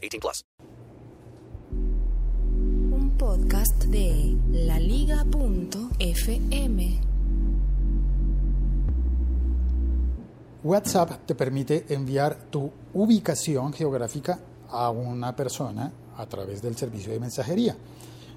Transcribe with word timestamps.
18 0.00 0.20
plus. 0.20 0.44
Un 1.70 3.14
podcast 3.18 3.84
de 3.84 4.36
laliga.fm. 4.50 5.18
WhatsApp 10.64 11.24
te 11.26 11.34
permite 11.34 11.84
enviar 11.88 12.36
tu 12.50 12.70
ubicación 12.94 13.72
geográfica 13.72 14.38
a 14.70 14.90
una 14.90 15.34
persona 15.34 15.90
a 16.16 16.26
través 16.26 16.60
del 16.62 16.76
servicio 16.76 17.12
de 17.12 17.20
mensajería. 17.20 17.76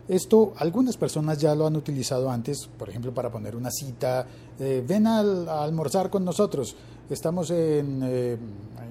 Esto 0.08 0.54
algunas 0.58 0.98
personas 0.98 1.38
ya 1.40 1.54
lo 1.56 1.66
han 1.68 1.76
utilizado 1.76 2.30
antes, 2.30 2.68
por 2.78 2.90
ejemplo, 2.90 3.14
para 3.14 3.32
poner 3.32 3.56
una 3.56 3.70
cita, 3.72 4.26
eh, 4.60 4.84
ven 4.88 5.08
al- 5.08 5.48
a, 5.50 5.64
almorzar 5.64 6.10
con 6.10 6.24
nosotros, 6.26 6.76
estamos 7.10 7.50
en, 7.52 8.02
eh, 8.04 8.38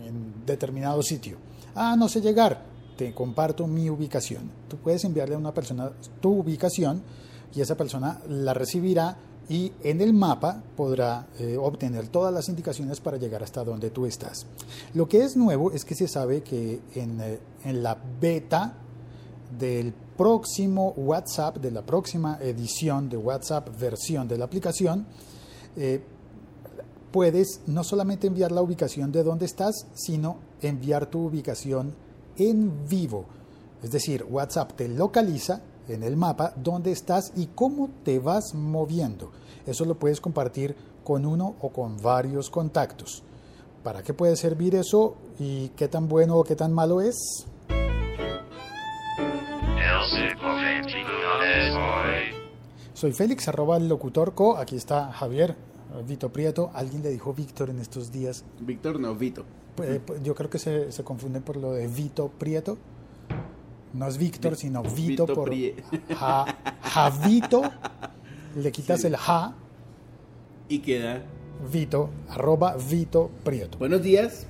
en 0.07 0.45
determinado 0.47 1.03
sitio. 1.03 1.37
Ah, 1.75 1.97
no 1.97 2.09
sé 2.09 2.21
llegar, 2.21 2.65
te 2.97 3.15
comparto 3.15 3.67
mi 3.67 3.89
ubicación. 3.89 4.51
Tú 4.69 4.77
puedes 4.77 5.05
enviarle 5.05 5.35
a 5.35 5.39
una 5.39 5.55
persona 5.55 5.91
tu 6.21 6.41
ubicación 6.41 7.03
y 7.55 7.61
esa 7.61 7.77
persona 7.77 8.21
la 8.29 8.55
recibirá 8.55 9.17
y 9.49 9.73
en 9.83 10.01
el 10.01 10.13
mapa 10.13 10.63
podrá 10.77 11.27
eh, 11.39 11.57
obtener 11.57 12.07
todas 12.07 12.33
las 12.33 12.49
indicaciones 12.49 13.01
para 13.01 13.17
llegar 13.17 13.43
hasta 13.43 13.65
donde 13.65 13.91
tú 13.91 14.07
estás. 14.07 14.47
Lo 14.95 15.09
que 15.09 15.25
es 15.25 15.37
nuevo 15.37 15.73
es 15.73 15.85
que 15.85 15.97
se 15.97 16.07
sabe 16.07 16.43
que 16.43 16.81
en, 16.95 17.21
eh, 17.21 17.41
la 17.73 17.99
beta 18.21 18.75
del 19.59 19.93
próximo 20.17 20.95
WhatsApp, 20.97 21.57
de 21.57 21.73
la 21.73 21.83
próxima 21.83 22.39
edición 22.41 23.09
de 23.09 23.17
WhatsApp 23.17 23.69
versión 23.77 24.29
de 24.29 24.39
la 24.39 24.45
aplicación, 24.45 25.07
eh, 25.77 26.01
puedes 27.11 27.63
no 27.67 27.83
solamente 27.83 28.29
enviar 28.29 28.53
la 28.53 28.63
ubicación 28.63 29.11
de 29.11 29.25
dónde 29.25 29.47
estás, 29.47 29.87
sino 29.95 30.37
enviar 30.63 31.07
tu 31.07 31.27
ubicación 31.27 31.95
en 32.37 32.87
vivo. 32.89 33.27
Es 33.83 33.91
decir, 33.91 34.25
WhatsApp 34.29 34.73
te 34.73 34.89
localiza 34.89 35.63
en 35.89 36.03
el 36.03 36.17
mapa 36.17 36.53
dónde 36.57 36.93
estás 36.93 37.33
y 37.37 37.47
cómo 37.47 37.91
te 38.05 38.19
vas 38.19 38.55
moviendo. 38.55 39.33
Eso 39.67 39.85
lo 39.85 39.99
puedes 39.99 40.21
compartir 40.21 40.77
con 41.05 41.27
uno 41.27 41.57
o 41.61 41.71
con 41.71 42.01
varios 42.01 42.51
contactos. 42.51 43.23
¿Para 43.83 44.03
qué 44.03 44.13
puede 44.13 44.37
servir 44.37 44.75
eso 44.75 45.17
y 45.39 45.71
qué 45.71 45.89
tan 45.89 46.09
bueno 46.09 46.37
o 46.37 46.45
qué 46.45 46.55
tan 46.55 46.73
malo 46.73 47.01
es? 47.01 47.47
Soy 52.93 53.13
Félix, 53.13 53.49
arroba 53.49 53.79
el 53.79 53.89
locutor 53.89 54.35
co. 54.35 54.59
Aquí 54.59 54.77
está 54.77 55.11
Javier, 55.13 55.57
Vito 56.07 56.31
Prieto. 56.31 56.71
Alguien 56.75 57.03
le 57.03 57.09
dijo 57.09 57.33
Víctor 57.33 57.71
en 57.71 57.79
estos 57.79 58.13
días. 58.13 58.45
Víctor 58.61 59.01
no, 59.01 59.15
Vito. 59.15 59.45
Pues, 59.75 60.01
pues, 60.05 60.23
yo 60.23 60.35
creo 60.35 60.51
que 60.51 60.59
se, 60.59 60.93
se 60.93 61.05
confunde 61.05 61.41
por 61.41 61.57
lo 61.57 61.73
de 61.73 61.87
Vito 61.87 62.29
Prieto. 62.29 62.77
No 63.93 64.07
es 64.07 64.19
Víctor, 64.19 64.57
sino 64.57 64.83
Vito, 64.83 64.95
Vito 65.25 65.27
por 65.27 65.51
ja, 66.17 66.45
Javito. 66.83 67.63
Le 68.57 68.71
quitas 68.73 69.05
el 69.05 69.17
ja, 69.17 69.55
Y 70.69 70.79
queda. 70.81 71.23
Vito, 71.73 72.11
arroba 72.29 72.77
Vito 72.77 73.31
Prieto. 73.45 73.79
Buenos 73.79 74.03
días. 74.03 74.47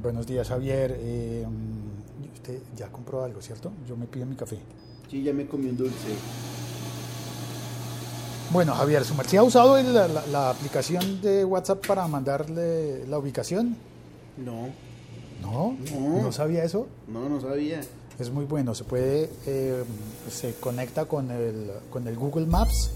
Buenos 0.00 0.26
días, 0.26 0.48
Javier. 0.48 0.96
Eh, 1.00 1.46
usted 2.34 2.60
ya 2.76 2.88
compró 2.88 3.24
algo, 3.24 3.40
¿cierto? 3.42 3.72
Yo 3.88 3.96
me 3.96 4.06
pido 4.06 4.26
mi 4.26 4.36
café. 4.36 4.58
Sí, 5.10 5.22
ya 5.22 5.32
me 5.32 5.46
comí 5.46 5.68
un 5.70 5.76
dulce. 5.76 6.08
Bueno, 8.50 8.74
Javier, 8.74 9.04
¿su 9.04 9.14
merced 9.14 9.38
ha 9.38 9.42
usado 9.42 9.80
la- 9.82 10.06
la 10.30 10.50
aplicación 10.50 11.20
de 11.20 11.44
WhatsApp 11.44 11.84
para 11.86 12.06
mandarle 12.06 13.06
la 13.08 13.18
ubicación? 13.18 13.76
No, 14.36 14.68
No, 15.42 15.76
No. 15.92 16.22
no 16.22 16.32
sabía 16.32 16.64
eso. 16.64 16.86
no, 17.08 17.28
no 17.28 17.40
sabía. 17.40 17.80
Es 18.18 18.30
muy 18.30 18.44
bueno, 18.44 18.74
se 18.76 18.84
puede, 18.84 19.28
eh, 19.46 19.82
se 20.30 20.54
conecta 20.54 21.04
con 21.06 21.30
el, 21.32 21.70
con 21.90 22.06
el 22.06 22.14
Google 22.16 22.46
Maps 22.46 22.92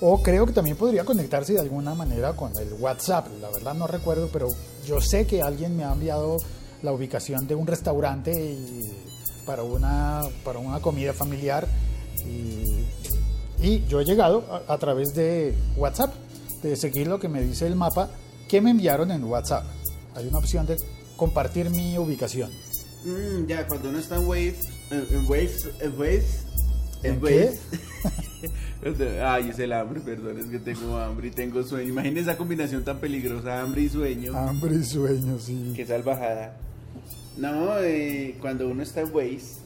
o 0.00 0.22
creo 0.22 0.46
que 0.46 0.52
también 0.52 0.76
podría 0.76 1.04
conectarse 1.04 1.52
de 1.52 1.60
alguna 1.60 1.94
manera 1.94 2.34
con 2.34 2.50
el 2.58 2.72
WhatsApp, 2.74 3.26
la 3.40 3.50
verdad 3.50 3.74
no 3.74 3.86
recuerdo, 3.86 4.28
pero 4.32 4.48
yo 4.86 5.00
sé 5.02 5.26
que 5.26 5.42
alguien 5.42 5.76
me 5.76 5.84
ha 5.84 5.92
enviado 5.92 6.38
la 6.82 6.92
ubicación 6.92 7.46
de 7.46 7.54
un 7.54 7.66
restaurante 7.66 8.32
y 8.32 8.80
para, 9.46 9.62
una, 9.62 10.22
para 10.44 10.58
una 10.58 10.80
comida 10.80 11.12
familiar 11.12 11.66
y, 12.26 12.86
y 13.62 13.84
yo 13.86 14.00
he 14.00 14.04
llegado 14.04 14.44
a, 14.50 14.72
a 14.72 14.78
través 14.78 15.14
de 15.14 15.54
WhatsApp, 15.76 16.12
de 16.62 16.74
seguir 16.76 17.06
lo 17.06 17.18
que 17.20 17.28
me 17.28 17.42
dice 17.42 17.66
el 17.66 17.76
mapa 17.76 18.08
que 18.48 18.60
me 18.62 18.70
enviaron 18.70 19.10
en 19.10 19.24
WhatsApp. 19.24 19.64
Hay 20.14 20.26
una 20.28 20.38
opción 20.38 20.66
de 20.66 20.76
compartir 21.16 21.70
mi 21.70 21.96
ubicación. 21.98 22.50
Mm, 23.04 23.46
ya, 23.46 23.66
cuando 23.66 23.90
uno 23.90 23.98
está 23.98 24.16
en 24.16 24.26
Wave. 24.26 24.54
En, 24.90 25.26
Waves. 25.28 25.68
En 25.80 25.92
Waves. 25.98 26.44
¿En 27.02 27.22
Waves. 27.22 27.60
Ay, 29.22 29.48
es 29.50 29.58
el 29.58 29.72
hambre, 29.72 30.00
perdón, 30.00 30.38
es 30.38 30.46
que 30.46 30.58
tengo 30.58 30.96
hambre 30.98 31.28
y 31.28 31.30
tengo 31.30 31.62
sueño. 31.62 31.88
Imagínense 31.90 32.30
esa 32.30 32.36
combinación 32.38 32.84
tan 32.84 32.98
peligrosa, 32.98 33.60
hambre 33.62 33.82
y 33.82 33.88
sueño. 33.88 34.36
Hambre 34.36 34.76
y 34.76 34.84
sueño, 34.84 35.38
sí. 35.38 35.72
Qué 35.74 35.86
salvajada. 35.86 36.56
No, 37.38 37.78
eh, 37.80 38.36
cuando 38.40 38.68
uno 38.68 38.82
está 38.82 39.00
en 39.00 39.14
Waze 39.14 39.60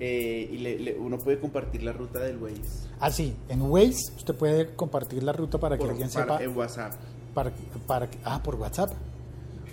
eh, 0.00 0.48
y 0.52 0.58
le- 0.58 0.78
le- 0.80 0.94
uno 0.98 1.18
puede 1.18 1.38
compartir 1.38 1.82
la 1.84 1.92
ruta 1.92 2.18
del 2.20 2.36
Waze. 2.38 2.88
Ah, 2.98 3.10
sí, 3.10 3.34
en 3.48 3.62
Waze 3.62 4.12
usted 4.16 4.34
puede 4.34 4.74
compartir 4.74 5.22
la 5.22 5.32
ruta 5.32 5.58
para 5.58 5.78
que 5.78 5.84
alguien 5.84 6.10
para- 6.10 6.38
sepa. 6.38 6.42
en 6.44 6.56
WhatsApp. 6.56 6.92
Para, 7.34 7.52
para 7.86 8.10
que- 8.10 8.18
ah, 8.24 8.42
por 8.42 8.56
WhatsApp. 8.56 8.90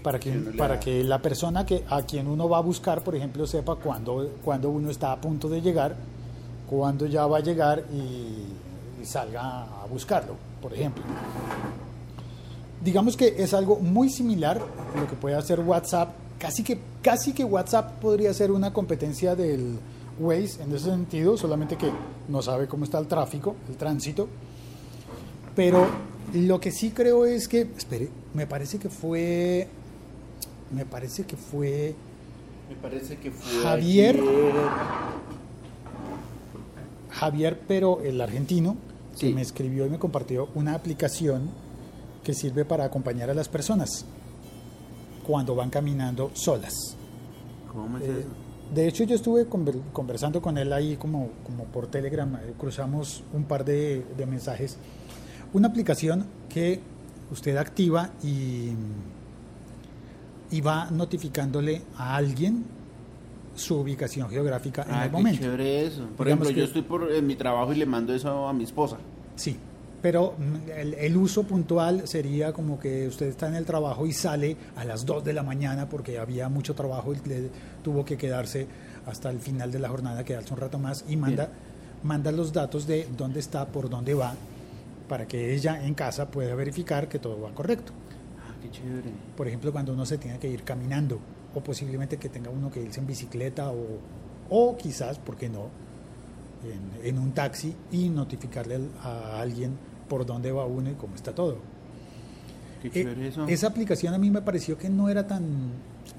Para 0.08 0.20
que, 0.20 0.32
para 0.58 0.80
que 0.80 1.04
la 1.04 1.22
persona 1.22 1.66
que 1.66 1.84
a 1.90 2.02
quien 2.04 2.30
uno 2.30 2.48
va 2.48 2.60
a 2.60 2.62
buscar, 2.62 3.04
por 3.04 3.14
ejemplo, 3.14 3.46
sepa 3.46 3.76
cuándo, 3.76 4.36
cuándo 4.42 4.70
uno 4.70 4.90
está 4.90 5.12
a 5.12 5.20
punto 5.20 5.50
de 5.50 5.60
llegar, 5.60 5.98
cuándo 6.70 7.08
ya 7.08 7.28
va 7.28 7.40
a 7.40 7.42
llegar 7.42 7.84
y, 7.92 9.02
y 9.02 9.06
salga 9.06 9.64
a 9.64 9.86
buscarlo, 9.86 10.36
por 10.62 10.74
ejemplo. 10.74 11.04
Digamos 12.82 13.18
que 13.18 13.36
es 13.38 13.54
algo 13.54 13.80
muy 13.80 14.10
similar 14.10 14.62
a 14.96 14.98
lo 14.98 15.08
que 15.10 15.18
puede 15.18 15.36
hacer 15.36 15.60
WhatsApp. 15.60 16.14
Casi 16.40 16.64
que, 16.64 16.80
casi 17.02 17.34
que 17.34 17.44
WhatsApp 17.44 18.00
podría 18.00 18.34
ser 18.34 18.52
una 18.52 18.72
competencia 18.72 19.36
del 19.36 19.78
Waze 20.22 20.64
en 20.64 20.74
ese 20.74 20.86
sentido, 20.86 21.36
solamente 21.36 21.76
que 21.76 21.92
no 22.30 22.42
sabe 22.42 22.66
cómo 22.70 22.86
está 22.86 22.98
el 22.98 23.08
tráfico, 23.08 23.58
el 23.68 23.76
tránsito. 23.76 24.30
Pero 25.54 25.86
lo 26.34 26.62
que 26.62 26.72
sí 26.72 26.92
creo 26.92 27.26
es 27.26 27.50
que, 27.50 27.68
espere, 27.76 28.08
me 28.34 28.48
parece 28.48 28.80
que 28.80 28.88
fue, 28.88 29.68
me 30.72 30.86
parece 30.86 31.26
que 31.26 31.36
fue 31.38 31.96
Me 32.70 32.76
parece 32.76 33.18
que 33.18 33.32
fue. 33.32 33.62
Javier. 33.64 34.16
ayer. 34.16 34.24
Javier, 37.12 37.60
pero 37.68 38.02
el 38.02 38.20
argentino, 38.22 38.76
que 39.20 39.28
Sí. 39.28 39.34
me 39.34 39.42
escribió 39.42 39.86
y 39.86 39.90
me 39.90 39.98
compartió 39.98 40.50
una 40.54 40.74
aplicación 40.76 41.50
que 42.24 42.34
sirve 42.34 42.66
para 42.66 42.84
acompañar 42.86 43.30
a 43.30 43.34
las 43.34 43.48
personas 43.50 44.06
cuando 45.26 45.56
van 45.56 45.70
caminando 45.70 46.30
solas. 46.34 46.74
¿Cómo 47.72 47.98
es 47.98 48.04
Eh, 48.04 48.20
eso? 48.20 48.30
de 48.76 48.88
hecho, 48.88 49.04
yo 49.06 49.16
estuve 49.16 49.50
conver- 49.50 49.82
conversando 49.94 50.42
con 50.42 50.58
él 50.58 50.72
ahí 50.74 50.98
como, 50.98 51.30
como 51.46 51.64
por 51.66 51.88
Telegram, 51.88 52.36
eh, 52.36 52.54
cruzamos 52.58 53.24
un 53.34 53.46
par 53.46 53.64
de, 53.66 54.06
de 54.18 54.26
mensajes. 54.26 54.78
Una 55.54 55.70
aplicación 55.70 56.26
que 56.50 56.82
usted 57.32 57.56
activa 57.58 58.12
y, 58.24 58.72
y 60.52 60.62
va 60.62 60.90
notificándole 60.92 61.82
a 61.98 62.16
alguien 62.16 62.64
su 63.56 63.76
ubicación 63.80 64.30
geográfica 64.30 64.84
en 64.84 64.92
Ah, 64.94 65.04
el 65.06 65.10
qué 65.12 65.18
momento. 65.18 65.42
chévere 65.42 65.86
eso. 65.88 66.06
Por 66.16 66.26
Digamos 66.28 66.46
ejemplo, 66.48 66.50
que- 66.50 66.56
yo 66.60 66.64
estoy 66.66 66.82
por 66.84 67.12
en 67.12 67.26
mi 67.28 67.36
trabajo 67.36 67.74
y 67.74 67.78
le 67.78 67.86
mando 67.86 68.14
eso 68.14 68.48
a 68.48 68.54
mi 68.54 68.64
esposa. 68.64 68.98
Sí, 69.36 69.58
pero 70.02 70.36
mm, 70.38 70.70
el, 70.78 70.94
el 70.94 71.18
uso 71.18 71.44
puntual 71.44 72.08
sería 72.08 72.54
como 72.54 72.80
que 72.80 73.08
usted 73.08 73.26
está 73.28 73.48
en 73.48 73.56
el 73.56 73.66
trabajo 73.66 74.06
y 74.06 74.14
sale 74.14 74.56
a 74.76 74.86
las 74.86 75.06
2 75.06 75.24
de 75.24 75.34
la 75.34 75.42
mañana 75.44 75.90
porque 75.90 76.20
había 76.20 76.50
mucho 76.50 76.76
trabajo 76.76 77.14
y 77.14 77.28
le 77.28 77.50
tuvo 77.84 78.06
que 78.06 78.16
quedarse 78.18 78.68
hasta 79.08 79.30
el 79.32 79.40
final 79.40 79.72
de 79.72 79.80
la 79.80 79.90
jornada, 79.90 80.24
quedarse 80.24 80.54
un 80.54 80.60
rato 80.60 80.78
más 80.78 81.04
y 81.10 81.16
manda, 81.16 81.50
manda 82.04 82.32
los 82.32 82.54
datos 82.54 82.86
de 82.86 83.08
dónde 83.18 83.40
está, 83.40 83.66
por 83.66 83.90
dónde 83.90 84.14
va, 84.14 84.36
para 85.10 85.28
que 85.28 85.56
ella 85.56 85.84
en 85.84 85.94
casa 85.96 86.30
pueda 86.30 86.54
verificar 86.56 87.08
que 87.10 87.18
todo 87.18 87.42
va 87.42 87.50
correcto. 87.52 87.92
Qué 88.62 88.70
chévere. 88.72 89.10
Por 89.36 89.48
ejemplo, 89.48 89.72
cuando 89.72 89.94
uno 89.94 90.06
se 90.06 90.18
tiene 90.18 90.40
que 90.40 90.48
ir 90.50 90.64
caminando 90.64 91.20
o 91.54 91.62
posiblemente 91.62 92.18
que 92.18 92.30
tenga 92.30 92.50
uno 92.50 92.70
que 92.72 92.82
irse 92.82 93.00
en 93.00 93.08
bicicleta 93.08 93.72
o, 93.72 94.00
o 94.50 94.78
quizás, 94.78 95.18
¿por 95.20 95.36
qué 95.38 95.50
no?, 95.50 95.70
en, 96.64 97.08
en 97.08 97.20
un 97.20 97.32
taxi 97.34 97.74
y 97.92 98.10
notificarle 98.10 98.80
a 99.04 99.40
alguien 99.40 99.78
por 100.10 100.26
dónde 100.26 100.52
va 100.52 100.66
uno 100.66 100.90
y 100.90 100.94
cómo 100.96 101.16
está 101.16 101.34
todo. 101.34 101.58
Qué 102.82 102.88
Eh, 102.88 102.92
chévere 102.92 103.28
eso. 103.28 103.46
esa 103.48 103.68
aplicación 103.68 104.14
a 104.14 104.18
mí 104.18 104.30
me 104.32 104.42
pareció 104.42 104.78
que 104.78 104.90
no 104.90 105.10
era 105.10 105.26
tan 105.28 105.44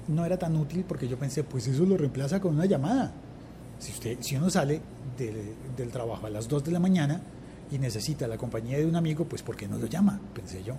no 0.07 0.25
era 0.25 0.37
tan 0.37 0.55
útil 0.55 0.85
porque 0.87 1.07
yo 1.07 1.17
pensé, 1.17 1.43
pues 1.43 1.67
eso 1.67 1.85
lo 1.85 1.97
reemplaza 1.97 2.39
con 2.39 2.55
una 2.55 2.65
llamada. 2.65 3.11
Si 3.79 3.91
usted 3.91 4.17
si 4.21 4.35
uno 4.35 4.49
sale 4.49 4.81
del- 5.17 5.53
del 5.75 5.89
trabajo 5.89 6.25
a 6.27 6.29
las 6.29 6.47
2 6.47 6.63
de 6.63 6.71
la 6.71 6.79
mañana 6.79 7.21
y 7.71 7.77
necesita 7.77 8.27
la 8.27 8.37
compañía 8.37 8.77
de 8.77 8.85
un 8.85 8.95
amigo, 8.95 9.25
pues 9.25 9.41
¿por 9.41 9.55
qué 9.55 9.67
no 9.67 9.77
lo 9.77 9.87
llama? 9.87 10.19
Pensé 10.33 10.63
yo 10.63 10.75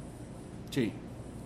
Sí. 0.70 0.92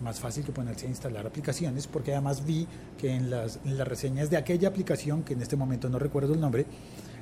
Más 0.04 0.20
fácil 0.20 0.44
que 0.44 0.52
ponerse 0.52 0.86
a 0.86 0.90
instalar 0.90 1.26
aplicaciones, 1.26 1.86
porque 1.86 2.12
además 2.12 2.44
vi 2.44 2.68
que 2.98 3.10
en 3.10 3.30
las, 3.30 3.58
en 3.64 3.76
las 3.76 3.88
reseñas 3.88 4.30
de 4.30 4.36
aquella 4.36 4.68
aplicación, 4.68 5.24
que 5.24 5.32
en 5.32 5.42
este 5.42 5.56
momento 5.56 5.88
no 5.88 5.98
recuerdo 5.98 6.34
el 6.34 6.40
nombre, 6.40 6.66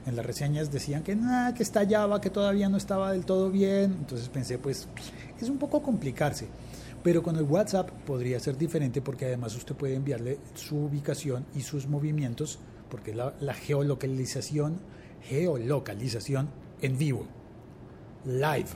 en 0.05 0.17
las 0.17 0.27
reseñas 0.27 0.71
decían 0.71 1.03
que 1.03 1.15
nada, 1.15 1.55
que 1.55 1.63
estallaba, 1.63 2.21
que 2.21 2.29
todavía 2.29 2.69
no 2.69 2.77
estaba 2.77 3.13
del 3.13 3.25
todo 3.25 3.51
bien, 3.51 3.97
entonces 4.01 4.29
pensé, 4.29 4.59
pues 4.59 4.89
es 5.41 5.49
un 5.49 5.59
poco 5.59 5.83
complicarse, 5.83 6.49
pero 7.03 7.23
con 7.23 7.37
el 7.37 7.45
WhatsApp 7.45 7.91
podría 8.05 8.41
ser 8.41 8.59
diferente 8.59 9.01
porque 9.01 9.27
además 9.27 9.55
usted 9.57 9.75
puede 9.75 9.95
enviarle 9.95 10.39
su 10.55 10.77
ubicación 10.77 11.47
y 11.55 11.63
sus 11.63 11.87
movimientos, 11.87 12.59
porque 12.91 13.15
la, 13.15 13.35
la 13.41 13.55
geolocalización, 13.55 14.81
geolocalización 15.23 16.51
en 16.81 16.99
vivo, 16.99 17.27
live, 18.25 18.69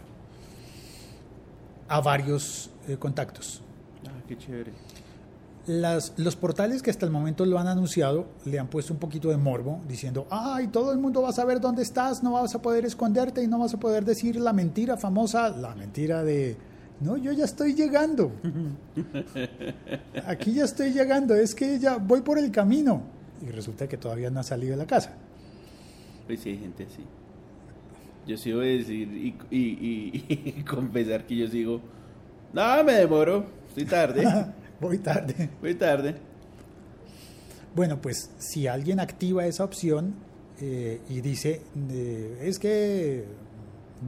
a 1.89 2.01
varios 2.01 2.71
eh, 2.89 2.97
contactos. 2.97 3.63
Qué 4.29 4.37
chévere. 4.39 4.73
Las, 5.67 6.13
los 6.17 6.37
portales 6.37 6.81
que 6.81 6.91
hasta 6.91 7.05
el 7.07 7.11
momento 7.13 7.45
lo 7.45 7.59
han 7.59 7.67
anunciado 7.67 8.27
le 8.45 8.59
han 8.61 8.69
puesto 8.69 8.93
un 8.93 9.01
poquito 9.01 9.31
de 9.31 9.37
morbo, 9.37 9.81
diciendo, 9.89 10.27
ay, 10.31 10.69
todo 10.69 10.93
el 10.93 10.99
mundo 10.99 11.23
va 11.23 11.31
a 11.31 11.33
saber 11.33 11.61
dónde 11.61 11.83
estás, 11.83 12.23
no 12.23 12.33
vas 12.35 12.55
a 12.55 12.63
poder 12.63 12.85
esconderte 12.85 13.43
y 13.43 13.49
no 13.49 13.59
vas 13.59 13.75
a 13.75 13.81
poder 13.81 14.05
decir 14.05 14.37
la 14.37 14.53
mentira 14.53 14.97
famosa, 14.97 15.49
la 15.51 15.75
mentira 15.75 16.23
de, 16.23 16.57
no, 17.01 17.17
yo 17.17 17.33
ya 17.33 17.45
estoy 17.45 17.75
llegando. 17.75 18.31
Aquí 20.27 20.53
ya 20.53 20.65
estoy 20.65 20.93
llegando, 20.93 21.35
es 21.35 21.55
que 21.55 21.79
ya 21.79 21.97
voy 21.97 22.21
por 22.23 22.39
el 22.39 22.51
camino. 22.51 23.03
Y 23.43 23.51
resulta 23.51 23.89
que 23.89 23.97
todavía 23.97 24.31
no 24.31 24.41
ha 24.41 24.45
salido 24.45 24.73
de 24.73 24.77
la 24.79 24.87
casa. 24.87 25.13
Pues 26.27 26.41
sí, 26.41 26.51
hay 26.51 26.59
gente 26.59 26.85
así. 26.85 27.05
Yo 28.27 28.37
sí 28.37 28.53
voy 28.53 28.67
a 28.67 28.79
decir 28.79 29.09
y, 29.13 29.35
y, 29.51 29.59
y- 29.59 30.55
y 30.59 30.63
confesar 30.63 31.27
que 31.27 31.37
yo 31.37 31.49
sigo. 31.49 31.81
No, 32.53 32.83
me 32.85 32.95
demoro. 32.95 33.45
Estoy 33.77 33.85
tarde. 33.85 34.25
voy 34.81 34.99
tarde. 34.99 35.51
Voy 35.61 35.75
tarde. 35.75 36.15
Bueno, 37.75 38.01
pues 38.01 38.31
si 38.39 38.67
alguien 38.67 39.01
activa 39.01 39.45
esa 39.45 39.65
opción 39.65 40.15
eh, 40.63 41.03
y 41.11 41.21
dice, 41.21 41.61
eh, 41.91 42.39
es 42.41 42.59
que 42.59 43.27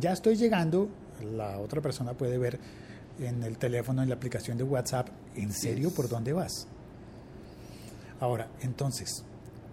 ya 0.00 0.12
estoy 0.12 0.36
llegando, 0.36 0.88
la 1.36 1.58
otra 1.58 1.82
persona 1.82 2.14
puede 2.14 2.38
ver 2.38 2.58
en 3.20 3.42
el 3.42 3.58
teléfono, 3.58 4.02
en 4.02 4.08
la 4.08 4.14
aplicación 4.14 4.56
de 4.56 4.64
WhatsApp, 4.64 5.08
¿en 5.36 5.52
serio 5.52 5.90
por 5.90 6.08
dónde 6.08 6.32
vas? 6.32 6.66
Ahora, 8.20 8.48
entonces, 8.62 9.22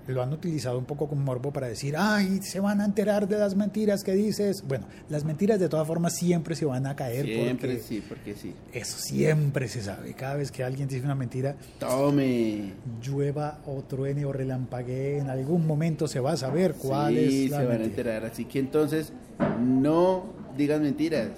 lo 0.08 0.22
han 0.22 0.32
utilizado 0.34 0.78
un 0.78 0.86
poco 0.86 1.08
con 1.08 1.24
morbo 1.24 1.52
para 1.52 1.68
decir, 1.68 1.96
ay, 1.98 2.40
se 2.44 2.60
van 2.60 2.80
a 2.82 2.86
enterar 2.86 3.28
de 3.28 3.38
las 3.40 3.56
mentiras 3.56 4.04
que 4.04 4.14
dices. 4.14 4.64
Bueno, 4.68 4.86
las 5.10 5.24
mentiras 5.24 5.60
de 5.60 5.68
todas 5.70 5.88
formas 5.88 6.14
siempre 6.16 6.56
se 6.56 6.66
van 6.66 6.86
a 6.86 6.96
caer 6.96 7.26
Siempre 7.26 7.70
porque 7.70 7.80
sí, 7.80 8.04
porque 8.08 8.36
sí. 8.36 8.54
eso 8.72 8.98
siempre 9.00 9.68
se 9.68 9.82
sabe. 9.82 10.14
Cada 10.14 10.36
vez 10.36 10.52
que 10.52 10.64
alguien 10.64 10.88
dice 10.88 11.04
una 11.04 11.16
mentira, 11.16 11.56
Tome. 11.80 12.74
llueva 13.04 13.60
o 13.66 13.82
truene 13.84 14.26
o 14.26 14.32
relampaguee, 14.32 15.18
en 15.20 15.30
algún 15.30 15.66
momento 15.66 16.08
se 16.08 16.20
va 16.20 16.34
a 16.34 16.38
saber 16.38 16.76
cuál 16.76 17.16
sí, 17.16 17.46
es 17.46 17.52
la 17.52 17.60
se 17.62 17.66
van 17.66 17.82
a 17.82 17.86
enterar. 17.86 18.26
Así 18.26 18.46
que 18.46 18.60
entonces, 18.60 19.12
no 19.60 20.26
digan 20.58 20.84
mentiras. 20.84 21.30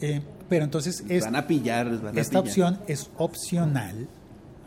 Eh, 0.00 0.20
pero 0.48 0.64
entonces 0.64 1.04
es- 1.08 1.24
van 1.24 1.36
a 1.36 1.46
pillar, 1.46 1.86
van 2.00 2.16
a 2.16 2.20
esta 2.20 2.42
pillar. 2.42 2.68
opción 2.72 2.78
es 2.86 3.10
opcional. 3.16 4.08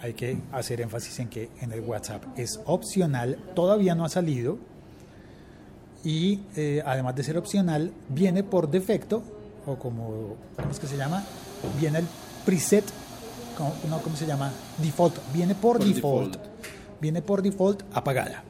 Hay 0.04 0.14
que 0.14 0.38
hacer 0.52 0.82
énfasis 0.82 1.18
en 1.20 1.30
que 1.30 1.50
en 1.62 1.72
el 1.72 1.80
WhatsApp 1.80 2.24
es 2.38 2.60
opcional, 2.66 3.38
todavía 3.56 3.96
no 3.96 4.04
ha 4.06 4.10
salido. 4.10 4.58
Y 6.04 6.42
eh, 6.58 6.84
además 6.86 7.16
de 7.16 7.24
ser 7.24 7.38
opcional, 7.38 7.92
viene 8.10 8.44
por 8.44 8.70
defecto, 8.70 9.24
o 9.66 9.78
como, 9.78 10.36
¿cómo 10.58 10.70
es 10.72 10.78
que 10.80 10.88
se 10.88 10.98
llama? 10.98 11.24
Viene 11.80 12.00
el 12.00 12.06
preset, 12.46 12.84
¿cómo, 13.58 13.74
no, 13.90 14.02
¿cómo 14.02 14.18
se 14.18 14.28
llama? 14.28 14.52
Default, 14.80 15.16
viene 15.34 15.56
por, 15.56 15.78
Por 15.78 15.88
default. 15.88 16.34
default. 16.34 16.54
Viene 17.00 17.22
por 17.22 17.42
default 17.42 17.84
apagada. 17.94 18.44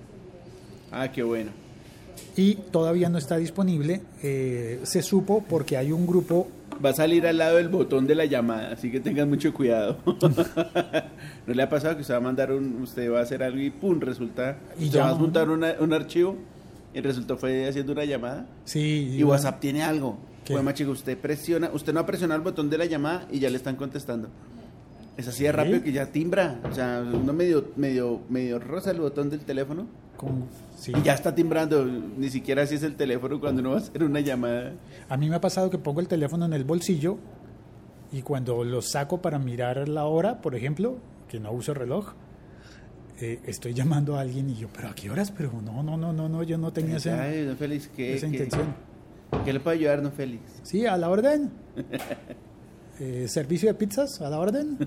Ah, 0.91 1.11
qué 1.11 1.21
bueno. 1.23 1.51
y 2.35 2.55
todavía 2.55 3.09
no 3.09 3.19
está 3.19 3.37
disponible. 3.37 4.01
eh, 4.23 4.79
se 4.83 5.03
supo 5.03 5.43
porque 5.47 5.77
hay 5.77 5.91
un 5.91 6.07
grupo, 6.07 6.47
Va 6.83 6.89
a 6.89 6.93
salir 6.93 7.25
al 7.27 7.37
lado 7.37 7.57
del 7.57 7.69
botón 7.69 8.07
de 8.07 8.15
la 8.15 8.25
llamada, 8.25 8.71
así 8.73 8.91
que 8.91 8.99
tengan 8.99 9.29
mucho 9.29 9.53
cuidado. 9.53 9.97
¿No 11.47 11.53
le 11.53 11.63
ha 11.63 11.69
pasado 11.69 11.95
que 11.95 12.01
usted 12.01 12.13
va 12.13 12.17
a 12.17 12.21
mandar 12.21 12.51
un, 12.51 12.81
usted 12.81 13.11
va 13.11 13.19
a 13.19 13.23
hacer 13.23 13.43
algo 13.43 13.59
y 13.59 13.69
pum, 13.69 13.99
resulta, 13.99 14.57
Y 14.79 14.85
usted 14.85 14.99
va 14.99 15.09
a 15.09 15.15
juntar 15.15 15.49
una- 15.49 15.75
un 15.79 15.93
archivo 15.93 16.37
y 16.93 17.01
resultó 17.01 17.37
fue 17.37 17.67
haciendo 17.67 17.91
una 17.91 18.05
llamada 18.05 18.45
sí, 18.65 19.15
y 19.17 19.23
WhatsApp 19.23 19.59
tiene 19.59 19.83
algo. 19.83 20.17
Pues 20.47 20.75
chico, 20.75 20.91
usted 20.91 21.17
presiona, 21.17 21.69
usted 21.73 21.93
no 21.93 22.01
ha 22.01 22.05
presionado 22.05 22.37
el 22.37 22.43
botón 22.43 22.69
de 22.69 22.77
la 22.77 22.85
llamada 22.85 23.25
y 23.31 23.39
ya 23.39 23.49
le 23.49 23.55
están 23.57 23.75
contestando. 23.77 24.29
Es 25.17 25.27
así 25.27 25.43
de 25.43 25.51
rápido 25.51 25.81
que 25.83 25.91
ya 25.91 26.07
timbra, 26.11 26.59
o 26.69 26.73
sea, 26.73 27.03
uno 27.05 27.33
medio, 27.33 27.65
medio, 27.75 28.21
medio 28.29 28.57
rosa 28.59 28.89
el 28.91 28.99
botón 28.99 29.29
del 29.29 29.41
teléfono 29.41 29.85
con- 30.17 30.45
sí. 30.75 30.91
y 30.95 31.01
ya 31.03 31.13
está 31.13 31.35
timbrando, 31.35 31.85
ni 31.85 32.29
siquiera 32.29 32.63
así 32.63 32.75
es 32.75 32.83
el 32.83 32.95
teléfono 32.95 33.39
cuando 33.39 33.61
uno 33.61 33.71
va 33.71 33.75
a 33.77 33.79
hacer 33.79 34.03
una 34.03 34.21
llamada. 34.21 34.73
A 35.09 35.17
mí 35.17 35.29
me 35.29 35.35
ha 35.35 35.41
pasado 35.41 35.69
que 35.69 35.77
pongo 35.77 35.99
el 35.99 36.07
teléfono 36.07 36.45
en 36.45 36.53
el 36.53 36.63
bolsillo 36.63 37.17
y 38.11 38.21
cuando 38.23 38.63
lo 38.63 38.81
saco 38.81 39.21
para 39.21 39.37
mirar 39.37 39.87
la 39.87 40.05
hora, 40.05 40.41
por 40.41 40.55
ejemplo, 40.55 40.97
que 41.27 41.39
no 41.39 41.51
uso 41.51 41.73
reloj, 41.75 42.13
eh, 43.21 43.39
estoy 43.45 43.75
llamando 43.75 44.17
a 44.17 44.21
alguien 44.21 44.49
y 44.49 44.55
yo, 44.55 44.67
pero 44.75 44.89
¿a 44.89 44.95
qué 44.95 45.11
horas? 45.11 45.31
Pero 45.31 45.51
no, 45.63 45.83
no, 45.83 45.95
no, 45.95 46.11
no, 46.11 46.27
no 46.27 46.41
yo 46.41 46.57
no 46.57 46.73
tenía 46.73 46.97
esa, 46.97 47.21
Ay, 47.21 47.45
don 47.45 47.55
Félix, 47.57 47.87
¿qué, 47.95 48.15
esa 48.15 48.25
qué- 48.27 48.33
intención. 48.33 48.73
¿qué 49.45 49.53
le 49.53 49.59
puede 49.59 49.77
ayudar, 49.77 50.01
don 50.01 50.11
Félix? 50.11 50.41
Sí, 50.63 50.87
a 50.87 50.97
la 50.97 51.09
orden. 51.09 51.51
Eh, 52.99 53.25
servicio 53.27 53.69
de 53.69 53.73
pizzas, 53.73 54.21
a 54.21 54.29
la 54.29 54.39
orden. 54.39 54.77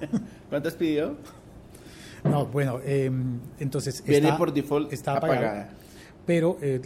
¿Cuántas 0.48 0.74
pidió? 0.74 1.16
No, 2.24 2.46
bueno, 2.46 2.80
eh, 2.84 3.10
entonces 3.58 4.02
Viene 4.04 4.28
está, 4.28 4.38
por 4.38 4.52
default 4.52 4.92
está 4.92 5.16
apagada. 5.16 5.38
apagada. 5.38 5.70
Pero 6.26 6.58
eh, 6.60 6.80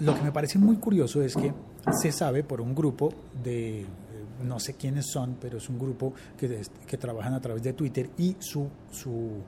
lo 0.00 0.14
que 0.14 0.22
me 0.22 0.32
parece 0.32 0.58
muy 0.58 0.76
curioso 0.76 1.22
es 1.22 1.34
que 1.34 1.52
se 2.00 2.12
sabe 2.12 2.44
por 2.44 2.60
un 2.60 2.74
grupo 2.74 3.12
de, 3.42 3.80
eh, 3.80 3.86
no 4.44 4.58
sé 4.58 4.74
quiénes 4.74 5.06
son, 5.06 5.36
pero 5.40 5.58
es 5.58 5.68
un 5.68 5.78
grupo 5.78 6.14
que, 6.38 6.62
que 6.86 6.96
trabajan 6.96 7.34
a 7.34 7.40
través 7.40 7.62
de 7.62 7.72
Twitter 7.72 8.10
y 8.16 8.36
su, 8.38 8.68
su, 8.90 9.42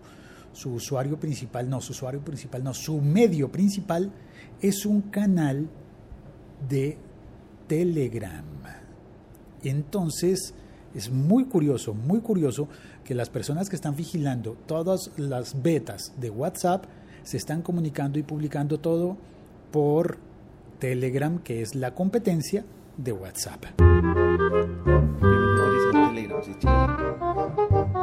su 0.53 0.75
usuario 0.75 1.19
principal, 1.19 1.69
no, 1.71 1.81
su 1.81 1.93
usuario 1.93 2.21
principal, 2.21 2.63
no, 2.65 2.75
su 2.75 3.01
medio 3.01 3.51
principal 3.51 4.11
es 4.61 4.85
un 4.85 5.03
canal 5.03 5.69
de 6.69 6.99
Telegram. 7.69 8.45
Entonces, 9.63 10.53
es 10.95 11.11
muy 11.11 11.45
curioso, 11.45 11.95
muy 11.95 12.21
curioso 12.21 12.69
que 13.05 13.15
las 13.15 13.31
personas 13.31 13.69
que 13.69 13.77
están 13.77 13.97
vigilando 13.97 14.57
todas 14.67 15.11
las 15.17 15.63
betas 15.63 16.13
de 16.19 16.31
WhatsApp 16.31 16.85
se 17.23 17.37
están 17.37 17.63
comunicando 17.63 18.19
y 18.19 18.23
publicando 18.23 18.79
todo 18.79 19.17
por 19.71 20.19
Telegram, 20.79 21.39
que 21.39 21.63
es 21.63 21.75
la 21.75 21.95
competencia 21.95 22.65
de 22.97 23.13
WhatsApp. 23.13 23.65
Utiliza 25.21 25.91
Telegram, 26.09 26.43
sí 26.43 26.51
es 26.51 26.59
chévere. 26.59 26.93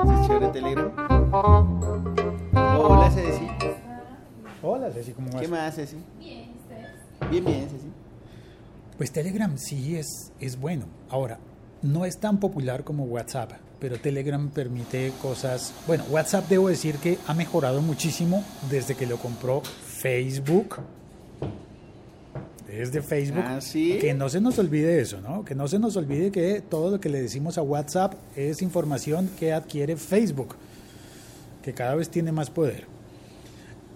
¿Sí 0.05 0.13
es 0.13 0.27
chévere 0.27 0.47
Telegram? 0.49 0.91
Hola, 2.53 3.11
Ceci. 3.11 3.47
Hola, 4.61 4.91
Ceci, 4.91 5.11
¿cómo 5.13 5.31
vas? 5.31 5.41
¿Qué 5.41 5.47
más, 5.47 5.75
Ceci? 5.75 5.97
Bien, 6.19 6.51
Bien, 7.31 7.45
bien, 7.45 7.69
Ceci. 7.69 7.91
Pues 8.97 9.11
Telegram 9.11 9.57
sí 9.57 9.97
es, 9.97 10.31
es 10.39 10.59
bueno. 10.59 10.85
Ahora, 11.09 11.39
no 11.85 12.05
es 12.05 12.17
tan 12.17 12.39
popular 12.39 12.83
como 12.83 13.05
WhatsApp. 13.05 13.51
pero 13.79 13.99
Telegram 13.99 14.49
permite 14.49 15.11
cosas. 15.21 15.73
Bueno, 15.85 16.05
WhatsApp 16.09 16.49
debo 16.49 16.69
decir 16.69 16.95
que 16.95 17.19
ha 17.27 17.33
mejorado 17.33 17.81
muchísimo 17.81 18.43
desde 18.69 18.95
que 18.95 19.05
lo 19.05 19.17
compró 19.17 19.61
Facebook. 19.61 20.77
Desde 22.67 23.01
Facebook. 23.01 23.43
Ah, 23.45 23.61
¿sí? 23.61 23.99
Que 24.01 24.13
no 24.13 24.27
se 24.27 24.41
nos 24.41 24.57
olvide 24.57 24.99
eso, 24.99 25.21
¿no? 25.21 25.45
Que 25.45 25.53
no 25.53 25.67
se 25.67 25.77
nos 25.77 25.95
olvide 25.97 26.31
que 26.31 26.61
todo 26.61 26.89
lo 26.89 26.99
que 26.99 27.09
le 27.09 27.21
decimos 27.21 27.57
a 27.57 27.61
WhatsApp 27.61 28.15
es 28.35 28.61
información 28.61 29.29
que 29.39 29.53
adquiere 29.53 29.97
Facebook, 29.97 30.55
que 31.61 31.73
cada 31.73 31.95
vez 31.95 32.09
tiene 32.09 32.31
más 32.31 32.49
poder. 32.49 32.85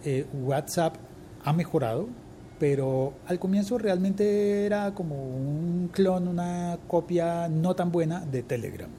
Eh, 0.05 0.25
WhatsApp 0.33 0.95
ha 1.43 1.51
mejorado, 1.51 2.09
pero 2.59 3.13
al 3.25 3.39
comienzo 3.39 3.77
realmente 3.77 4.65
era 4.65 4.93
como 4.93 5.15
un 5.15 5.89
clon, 5.93 6.27
una 6.27 6.77
copia 6.87 7.47
no 7.47 7.75
tan 7.75 7.91
buena 7.91 8.25
de 8.25 8.43
Telegram. 8.43 8.89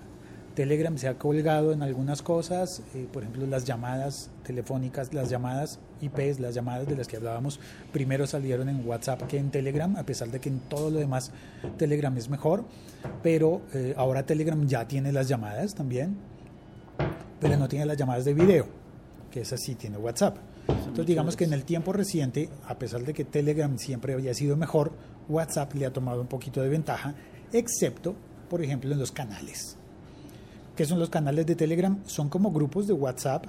Telegram 0.54 0.96
se 0.98 1.08
ha 1.08 1.14
colgado 1.14 1.72
en 1.72 1.82
algunas 1.82 2.22
cosas, 2.22 2.82
eh, 2.94 3.06
por 3.12 3.22
ejemplo 3.22 3.46
las 3.46 3.64
llamadas 3.64 4.30
telefónicas, 4.42 5.14
las 5.14 5.30
llamadas 5.30 5.78
IPs, 6.00 6.40
las 6.40 6.54
llamadas 6.54 6.88
de 6.88 6.96
las 6.96 7.06
que 7.06 7.16
hablábamos, 7.16 7.60
primero 7.92 8.26
salieron 8.26 8.68
en 8.68 8.86
WhatsApp 8.86 9.22
que 9.22 9.38
en 9.38 9.50
Telegram, 9.50 9.94
a 9.96 10.02
pesar 10.02 10.28
de 10.28 10.40
que 10.40 10.48
en 10.48 10.60
todo 10.60 10.90
lo 10.90 10.98
demás 10.98 11.30
Telegram 11.76 12.16
es 12.16 12.28
mejor, 12.28 12.64
pero 13.22 13.62
eh, 13.74 13.94
ahora 13.96 14.24
Telegram 14.26 14.66
ya 14.66 14.88
tiene 14.88 15.12
las 15.12 15.28
llamadas 15.28 15.74
también, 15.74 16.16
pero 17.40 17.56
no 17.56 17.68
tiene 17.68 17.86
las 17.86 17.96
llamadas 17.96 18.24
de 18.24 18.34
video, 18.34 18.66
que 19.30 19.42
esa 19.42 19.56
sí 19.56 19.76
tiene 19.76 19.98
WhatsApp. 19.98 20.36
Entonces 20.78 21.06
digamos 21.06 21.36
que 21.36 21.44
en 21.44 21.52
el 21.52 21.64
tiempo 21.64 21.92
reciente, 21.92 22.48
a 22.66 22.78
pesar 22.78 23.02
de 23.02 23.12
que 23.14 23.24
Telegram 23.24 23.76
siempre 23.78 24.14
había 24.14 24.34
sido 24.34 24.56
mejor, 24.56 24.92
WhatsApp 25.28 25.74
le 25.74 25.86
ha 25.86 25.92
tomado 25.92 26.20
un 26.20 26.26
poquito 26.26 26.60
de 26.62 26.68
ventaja, 26.68 27.14
excepto, 27.52 28.14
por 28.48 28.62
ejemplo, 28.62 28.92
en 28.92 28.98
los 28.98 29.12
canales. 29.12 29.76
¿Qué 30.76 30.84
son 30.84 30.98
los 30.98 31.10
canales 31.10 31.46
de 31.46 31.54
Telegram? 31.56 31.98
Son 32.06 32.28
como 32.28 32.50
grupos 32.52 32.86
de 32.86 32.92
WhatsApp, 32.94 33.46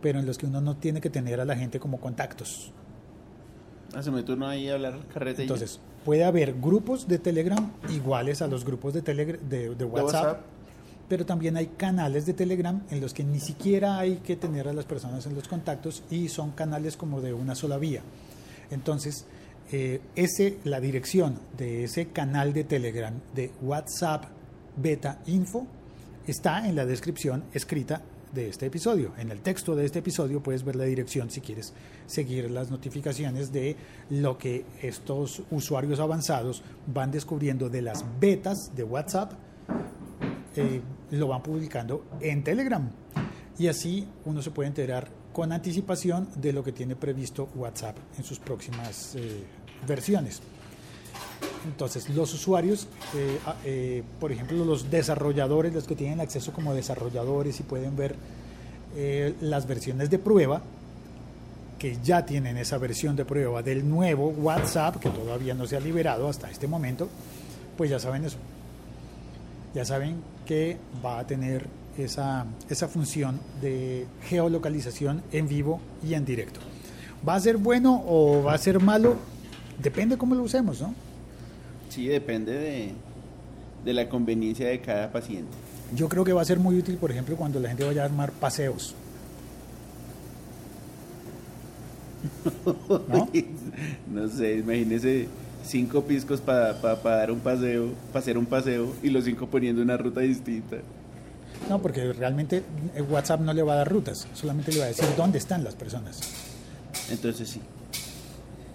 pero 0.00 0.18
en 0.18 0.26
los 0.26 0.36
que 0.38 0.46
uno 0.46 0.60
no 0.60 0.76
tiene 0.76 1.00
que 1.00 1.10
tener 1.10 1.40
a 1.40 1.44
la 1.44 1.56
gente 1.56 1.78
como 1.80 1.98
contactos. 2.00 2.72
Haceme 3.94 4.22
turno 4.22 4.46
ahí 4.48 4.68
a 4.68 4.74
hablar 4.74 4.94
ya. 5.12 5.42
Entonces, 5.42 5.80
puede 6.04 6.24
haber 6.24 6.54
grupos 6.54 7.06
de 7.08 7.18
Telegram 7.18 7.70
iguales 7.90 8.40
a 8.42 8.46
los 8.46 8.64
grupos 8.64 8.94
de, 8.94 9.02
Telegra- 9.04 9.38
de, 9.38 9.74
de 9.74 9.84
WhatsApp, 9.84 10.24
WhatsApp. 10.24 10.40
Pero 11.12 11.26
también 11.26 11.58
hay 11.58 11.66
canales 11.66 12.24
de 12.24 12.32
Telegram 12.32 12.80
en 12.90 13.02
los 13.02 13.12
que 13.12 13.22
ni 13.22 13.38
siquiera 13.38 13.98
hay 13.98 14.16
que 14.24 14.34
tener 14.34 14.66
a 14.66 14.72
las 14.72 14.86
personas 14.86 15.26
en 15.26 15.34
los 15.34 15.46
contactos 15.46 16.02
y 16.10 16.30
son 16.30 16.52
canales 16.52 16.96
como 16.96 17.20
de 17.20 17.34
una 17.34 17.54
sola 17.54 17.76
vía. 17.76 18.00
Entonces, 18.70 19.26
eh, 19.72 20.00
ese, 20.16 20.56
la 20.64 20.80
dirección 20.80 21.38
de 21.58 21.84
ese 21.84 22.06
canal 22.06 22.54
de 22.54 22.64
Telegram 22.64 23.12
de 23.34 23.50
WhatsApp 23.60 24.24
Beta 24.74 25.20
Info 25.26 25.66
está 26.26 26.66
en 26.66 26.76
la 26.76 26.86
descripción 26.86 27.44
escrita 27.52 28.00
de 28.32 28.48
este 28.48 28.64
episodio. 28.64 29.12
En 29.18 29.30
el 29.30 29.42
texto 29.42 29.76
de 29.76 29.84
este 29.84 29.98
episodio 29.98 30.42
puedes 30.42 30.64
ver 30.64 30.76
la 30.76 30.84
dirección 30.84 31.30
si 31.30 31.42
quieres 31.42 31.74
seguir 32.06 32.50
las 32.50 32.70
notificaciones 32.70 33.52
de 33.52 33.76
lo 34.08 34.38
que 34.38 34.64
estos 34.80 35.42
usuarios 35.50 36.00
avanzados 36.00 36.62
van 36.86 37.10
descubriendo 37.10 37.68
de 37.68 37.82
las 37.82 38.02
betas 38.18 38.74
de 38.74 38.84
WhatsApp. 38.84 39.34
Eh, 40.56 40.80
lo 41.12 41.28
van 41.28 41.42
publicando 41.42 42.04
en 42.20 42.42
Telegram. 42.42 42.88
Y 43.58 43.68
así 43.68 44.06
uno 44.24 44.42
se 44.42 44.50
puede 44.50 44.68
enterar 44.68 45.08
con 45.32 45.52
anticipación 45.52 46.28
de 46.36 46.52
lo 46.52 46.62
que 46.62 46.72
tiene 46.72 46.96
previsto 46.96 47.48
WhatsApp 47.54 47.96
en 48.18 48.24
sus 48.24 48.38
próximas 48.38 49.14
eh, 49.14 49.44
versiones. 49.86 50.40
Entonces, 51.64 52.08
los 52.10 52.34
usuarios, 52.34 52.88
eh, 53.14 53.38
ah, 53.46 53.54
por 54.18 54.32
ejemplo, 54.32 54.64
los 54.64 54.90
desarrolladores, 54.90 55.72
los 55.72 55.86
que 55.86 55.94
tienen 55.94 56.20
acceso 56.20 56.52
como 56.52 56.74
desarrolladores 56.74 57.60
y 57.60 57.62
pueden 57.62 57.96
ver 57.96 58.16
las 59.40 59.66
versiones 59.66 60.10
de 60.10 60.18
prueba, 60.18 60.60
que 61.78 61.98
ya 62.02 62.26
tienen 62.26 62.58
esa 62.58 62.78
versión 62.78 63.16
de 63.16 63.24
prueba 63.24 63.62
del 63.62 63.88
nuevo 63.88 64.28
WhatsApp, 64.28 64.96
que 64.96 65.08
todavía 65.08 65.54
no 65.54 65.66
se 65.66 65.76
ha 65.76 65.80
liberado 65.80 66.28
hasta 66.28 66.50
este 66.50 66.66
momento, 66.66 67.08
pues 67.76 67.90
ya 67.90 67.98
saben 67.98 68.24
eso. 68.24 68.36
Ya 69.74 69.84
saben 69.84 70.16
que 70.46 70.76
va 71.04 71.18
a 71.18 71.26
tener 71.26 71.66
esa, 71.98 72.46
esa 72.68 72.88
función 72.88 73.40
de 73.60 74.06
geolocalización 74.28 75.22
en 75.32 75.48
vivo 75.48 75.80
y 76.06 76.14
en 76.14 76.24
directo. 76.24 76.60
¿Va 77.26 77.34
a 77.36 77.40
ser 77.40 77.56
bueno 77.56 78.02
o 78.06 78.42
va 78.42 78.54
a 78.54 78.58
ser 78.58 78.80
malo? 78.80 79.16
Depende 79.82 80.16
cómo 80.16 80.34
lo 80.34 80.42
usemos, 80.42 80.80
¿no? 80.80 80.94
Sí, 81.88 82.06
depende 82.06 82.52
de, 82.52 82.92
de 83.84 83.92
la 83.92 84.08
conveniencia 84.08 84.68
de 84.68 84.80
cada 84.80 85.10
paciente. 85.12 85.52
Yo 85.94 86.08
creo 86.08 86.24
que 86.24 86.32
va 86.32 86.42
a 86.42 86.44
ser 86.44 86.58
muy 86.58 86.78
útil, 86.78 86.96
por 86.96 87.10
ejemplo, 87.10 87.36
cuando 87.36 87.60
la 87.60 87.68
gente 87.68 87.84
vaya 87.84 88.02
a 88.02 88.06
armar 88.06 88.32
paseos. 88.32 88.94
¿No? 93.08 93.28
No 94.10 94.28
sé, 94.28 94.58
imagínese 94.58 95.28
cinco 95.64 96.02
piscos 96.02 96.40
para 96.40 96.72
dar 96.72 97.30
un 97.30 97.40
paseo, 97.40 97.90
para 98.12 98.20
hacer 98.20 98.36
un 98.38 98.46
paseo 98.46 98.92
y 99.02 99.10
los 99.10 99.24
cinco 99.24 99.46
poniendo 99.46 99.82
una 99.82 99.96
ruta 99.96 100.20
distinta. 100.20 100.78
No, 101.68 101.80
porque 101.80 102.12
realmente 102.12 102.62
el 102.94 103.02
WhatsApp 103.04 103.40
no 103.40 103.52
le 103.52 103.62
va 103.62 103.74
a 103.74 103.76
dar 103.76 103.90
rutas, 103.90 104.26
solamente 104.34 104.72
le 104.72 104.78
va 104.80 104.84
a 104.86 104.88
decir 104.88 105.06
dónde 105.16 105.38
están 105.38 105.62
las 105.62 105.74
personas. 105.74 106.20
Entonces 107.10 107.48
sí, 107.48 107.60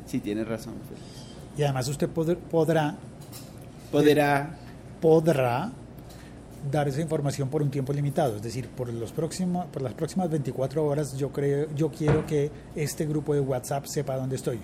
sí 0.06 0.20
tiene 0.20 0.44
razón. 0.46 0.74
pues. 0.88 1.00
Y 1.58 1.64
además 1.64 1.88
usted 1.88 2.10
pod- 2.10 2.38
podrá, 2.50 2.96
Podrá, 3.92 4.50
podrá 5.02 5.72
dar 6.72 6.88
esa 6.88 7.02
información 7.02 7.48
por 7.50 7.62
un 7.62 7.70
tiempo 7.72 7.94
limitado, 7.94 8.36
es 8.36 8.42
decir, 8.42 8.68
por 8.68 8.92
los 8.92 9.12
próximos, 9.12 9.66
por 9.68 9.82
las 9.82 9.94
próximas 9.94 10.30
24 10.30 10.86
horas 10.86 11.18
yo 11.18 11.30
creo, 11.32 11.68
yo 11.76 11.90
quiero 11.90 12.26
que 12.26 12.52
este 12.76 13.06
grupo 13.06 13.34
de 13.34 13.40
WhatsApp 13.40 13.86
sepa 13.86 14.18
dónde 14.18 14.36
estoy. 14.36 14.60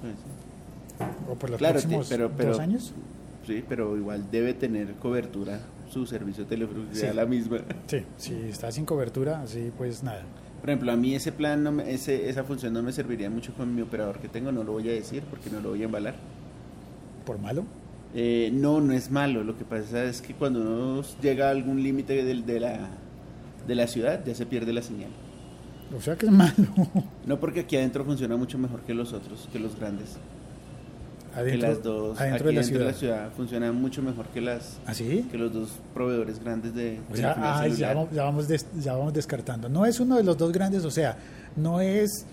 pues, 0.00 0.14
O 1.28 1.34
por 1.34 1.50
los 1.50 1.58
Claro, 1.58 1.74
próximos 1.74 2.06
pero- 2.08 2.30
pero- 2.36 2.50
dos 2.50 2.58
años. 2.60 2.92
sí, 3.46 3.64
pero 3.68 3.96
igual 3.96 4.26
debe 4.30 4.54
tener 4.54 4.92
cobertura 4.94 5.60
su 5.90 6.06
servicio 6.06 6.46
que 6.48 6.56
sea 6.92 7.10
Sí. 7.10 7.16
la 7.16 7.24
misma. 7.26 7.58
Sí, 7.86 7.98
si 8.16 8.34
está 8.48 8.70
sin 8.72 8.84
cobertura, 8.84 9.40
así 9.42 9.70
pues 9.76 10.02
nada. 10.02 10.22
Por 10.60 10.70
ejemplo, 10.70 10.92
a 10.92 10.96
mí 10.96 11.14
ese 11.14 11.30
plan, 11.30 11.62
no 11.62 11.72
me- 11.72 11.92
ese, 11.92 12.28
esa 12.30 12.42
función 12.42 12.72
no 12.72 12.82
me 12.82 12.90
serviría 12.92 13.28
mucho 13.30 13.52
con 13.54 13.74
mi 13.74 13.82
operador 13.82 14.18
que 14.18 14.28
tengo, 14.28 14.50
no 14.50 14.64
lo 14.64 14.72
voy 14.72 14.88
a 14.88 14.92
decir 14.92 15.22
porque 15.28 15.50
no 15.50 15.60
lo 15.60 15.70
voy 15.70 15.82
a 15.82 15.84
embalar. 15.84 16.14
Por 17.26 17.38
malo. 17.38 17.64
Eh, 18.14 18.50
no, 18.52 18.80
no 18.80 18.92
es 18.92 19.10
malo. 19.10 19.44
Lo 19.44 19.56
que 19.58 19.64
pasa 19.64 20.04
es 20.04 20.22
que 20.22 20.34
cuando 20.34 20.60
uno 20.60 21.02
llega 21.22 21.48
a 21.48 21.50
algún 21.50 21.82
límite 21.82 22.24
del- 22.24 22.46
de, 22.46 22.60
la, 22.60 22.88
de 23.66 23.74
la 23.74 23.86
ciudad, 23.86 24.24
ya 24.24 24.34
se 24.34 24.46
pierde 24.46 24.72
la 24.72 24.82
señal. 24.82 25.10
O 25.96 26.00
sea 26.00 26.16
que 26.16 26.26
es 26.26 26.32
malo. 26.32 26.54
No 27.26 27.38
porque 27.38 27.60
aquí 27.60 27.76
adentro 27.76 28.04
funciona 28.04 28.36
mucho 28.36 28.58
mejor 28.58 28.80
que 28.80 28.94
los 28.94 29.12
otros, 29.12 29.48
que 29.52 29.58
los 29.58 29.76
grandes. 29.78 30.16
Adentro, 31.34 31.60
que 31.60 31.66
las 31.74 31.82
dos, 31.82 32.20
adentro 32.20 32.36
aquí 32.38 32.46
de 32.46 32.52
la 32.54 32.60
dentro 32.62 32.78
de 32.80 32.84
la 32.86 32.92
ciudad 32.98 33.30
funcionan 33.36 33.74
mucho 33.74 34.02
mejor 34.02 34.26
que 34.28 34.40
las 34.40 34.78
¿Así? 34.86 35.26
que 35.30 35.36
los 35.38 35.52
dos 35.52 35.68
proveedores 35.92 36.38
grandes 36.42 36.74
de 36.74 37.00
O 37.12 37.16
sea, 37.16 37.34
telefonía 37.34 37.58
ah, 37.60 37.68
ya, 37.68 37.94
vamos, 37.94 38.08
ya, 38.12 38.22
vamos 38.24 38.48
des- 38.48 38.66
ya 38.80 38.94
vamos 38.94 39.12
descartando. 39.12 39.68
No 39.68 39.84
es 39.86 39.98
uno 40.00 40.16
de 40.16 40.22
los 40.24 40.36
dos 40.38 40.52
grandes, 40.52 40.84
o 40.84 40.90
sea, 40.90 41.16
no 41.56 41.80
es 41.80 42.24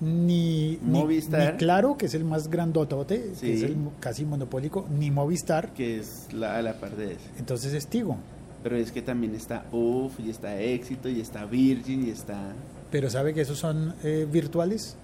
ni, 0.00 0.78
Movistar. 0.82 1.52
ni 1.52 1.58
Claro, 1.58 1.96
que 1.96 2.06
es 2.06 2.14
el 2.14 2.24
más 2.24 2.48
grandotote, 2.48 3.22
que 3.30 3.34
Sí. 3.36 3.52
es 3.52 3.62
el 3.62 3.76
casi 4.00 4.24
monopólico, 4.24 4.86
ni 4.98 5.10
Movistar, 5.10 5.72
que 5.72 5.98
es 6.00 6.28
la, 6.32 6.56
a 6.56 6.62
la 6.62 6.74
par 6.74 6.96
de 6.96 7.12
ese. 7.12 7.20
entonces 7.38 7.72
es 7.72 7.86
Tigo. 7.86 8.16
Pero 8.62 8.76
es 8.76 8.92
que 8.92 9.02
también 9.02 9.34
está 9.34 9.64
UF, 9.72 10.20
y 10.20 10.30
está 10.30 10.60
Éxito, 10.60 11.08
y 11.08 11.20
está 11.20 11.44
Virgin, 11.46 12.06
y 12.06 12.10
está... 12.10 12.52
Pero 12.92 13.10
sabe 13.10 13.32
que 13.34 13.40
esos 13.40 13.58
son 13.58 13.94
eh, 14.04 14.26
virtuales. 14.30 14.96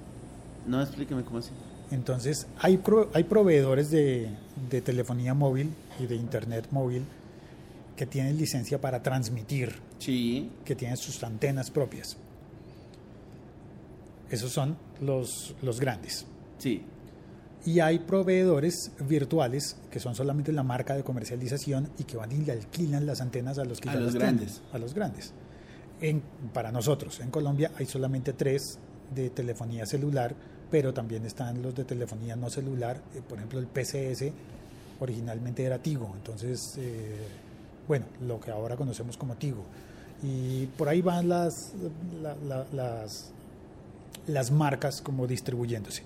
No, 0.67 0.81
explíqueme 0.83 1.23
cómo 1.25 1.39
así. 1.39 1.51
Entonces, 1.91 2.47
hay, 2.59 2.77
pro- 2.77 3.11
hay 3.15 3.25
proveedores 3.25 3.91
de, 3.91 4.29
de 4.71 4.81
telefonía 4.83 5.33
móvil 5.35 5.71
y 5.99 6.07
de 6.07 6.17
internet 6.17 6.69
móvil 6.71 7.05
que 7.97 8.07
tienen 8.07 8.37
licencia 8.37 8.81
para 8.81 9.03
transmitir, 9.03 9.75
Sí, 9.99 10.51
que 10.65 10.77
tienen 10.77 10.97
sus 10.97 11.23
antenas 11.25 11.71
propias. 11.71 12.17
Esos 14.31 14.53
son 14.53 14.77
los, 15.01 15.55
los 15.63 15.81
grandes. 15.81 16.27
sí. 16.59 16.83
Y 17.67 17.81
hay 17.81 17.99
proveedores 17.99 18.93
virtuales 19.01 19.77
que 19.91 19.99
son 19.99 20.15
solamente 20.15 20.53
la 20.53 20.63
marca 20.63 20.95
de 20.95 21.03
comercialización 21.03 21.91
y 21.99 22.05
que 22.05 22.17
van 22.17 22.31
y 22.31 22.37
le 22.37 22.53
alquilan 22.53 23.05
las 23.05 23.21
antenas 23.21 23.59
a 23.59 23.65
los 23.65 23.81
que 23.81 23.91
A 23.91 23.95
ya 23.95 23.99
los 24.01 24.15
las 24.15 24.23
tienen, 24.23 24.37
grandes. 24.37 24.63
a 24.73 24.79
los 24.79 24.95
grandes. 24.95 25.33
En, 26.01 26.23
para 26.55 26.71
nosotros, 26.71 27.19
en 27.21 27.31
Colombia 27.31 27.73
hay 27.77 27.85
solamente 27.85 28.33
tres 28.33 28.79
de 29.15 29.29
telefonía 29.31 29.85
celular, 29.87 30.35
pero 30.71 30.93
también 30.95 31.25
están 31.25 31.63
los 31.63 31.75
de 31.75 31.85
telefonía 31.85 32.37
no 32.37 32.51
celular. 32.51 33.01
Eh, 33.15 33.23
por 33.27 33.39
ejemplo, 33.39 33.59
el 33.59 33.67
PCS 33.67 34.33
originalmente 35.01 35.65
era 35.65 35.79
Tigo, 35.79 36.13
entonces, 36.17 36.75
eh, 36.79 37.17
bueno, 37.87 38.07
lo 38.27 38.41
que 38.41 38.51
ahora 38.51 38.77
conocemos 38.77 39.17
como 39.17 39.37
Tigo. 39.37 39.63
Y 40.23 40.67
por 40.77 40.89
ahí 40.89 41.01
van 41.01 41.29
las, 41.29 41.73
la- 42.23 42.35
la- 42.47 42.67
las, 42.73 43.31
las 44.27 44.51
marcas 44.51 45.01
como 45.01 45.27
distribuyéndose. 45.27 46.03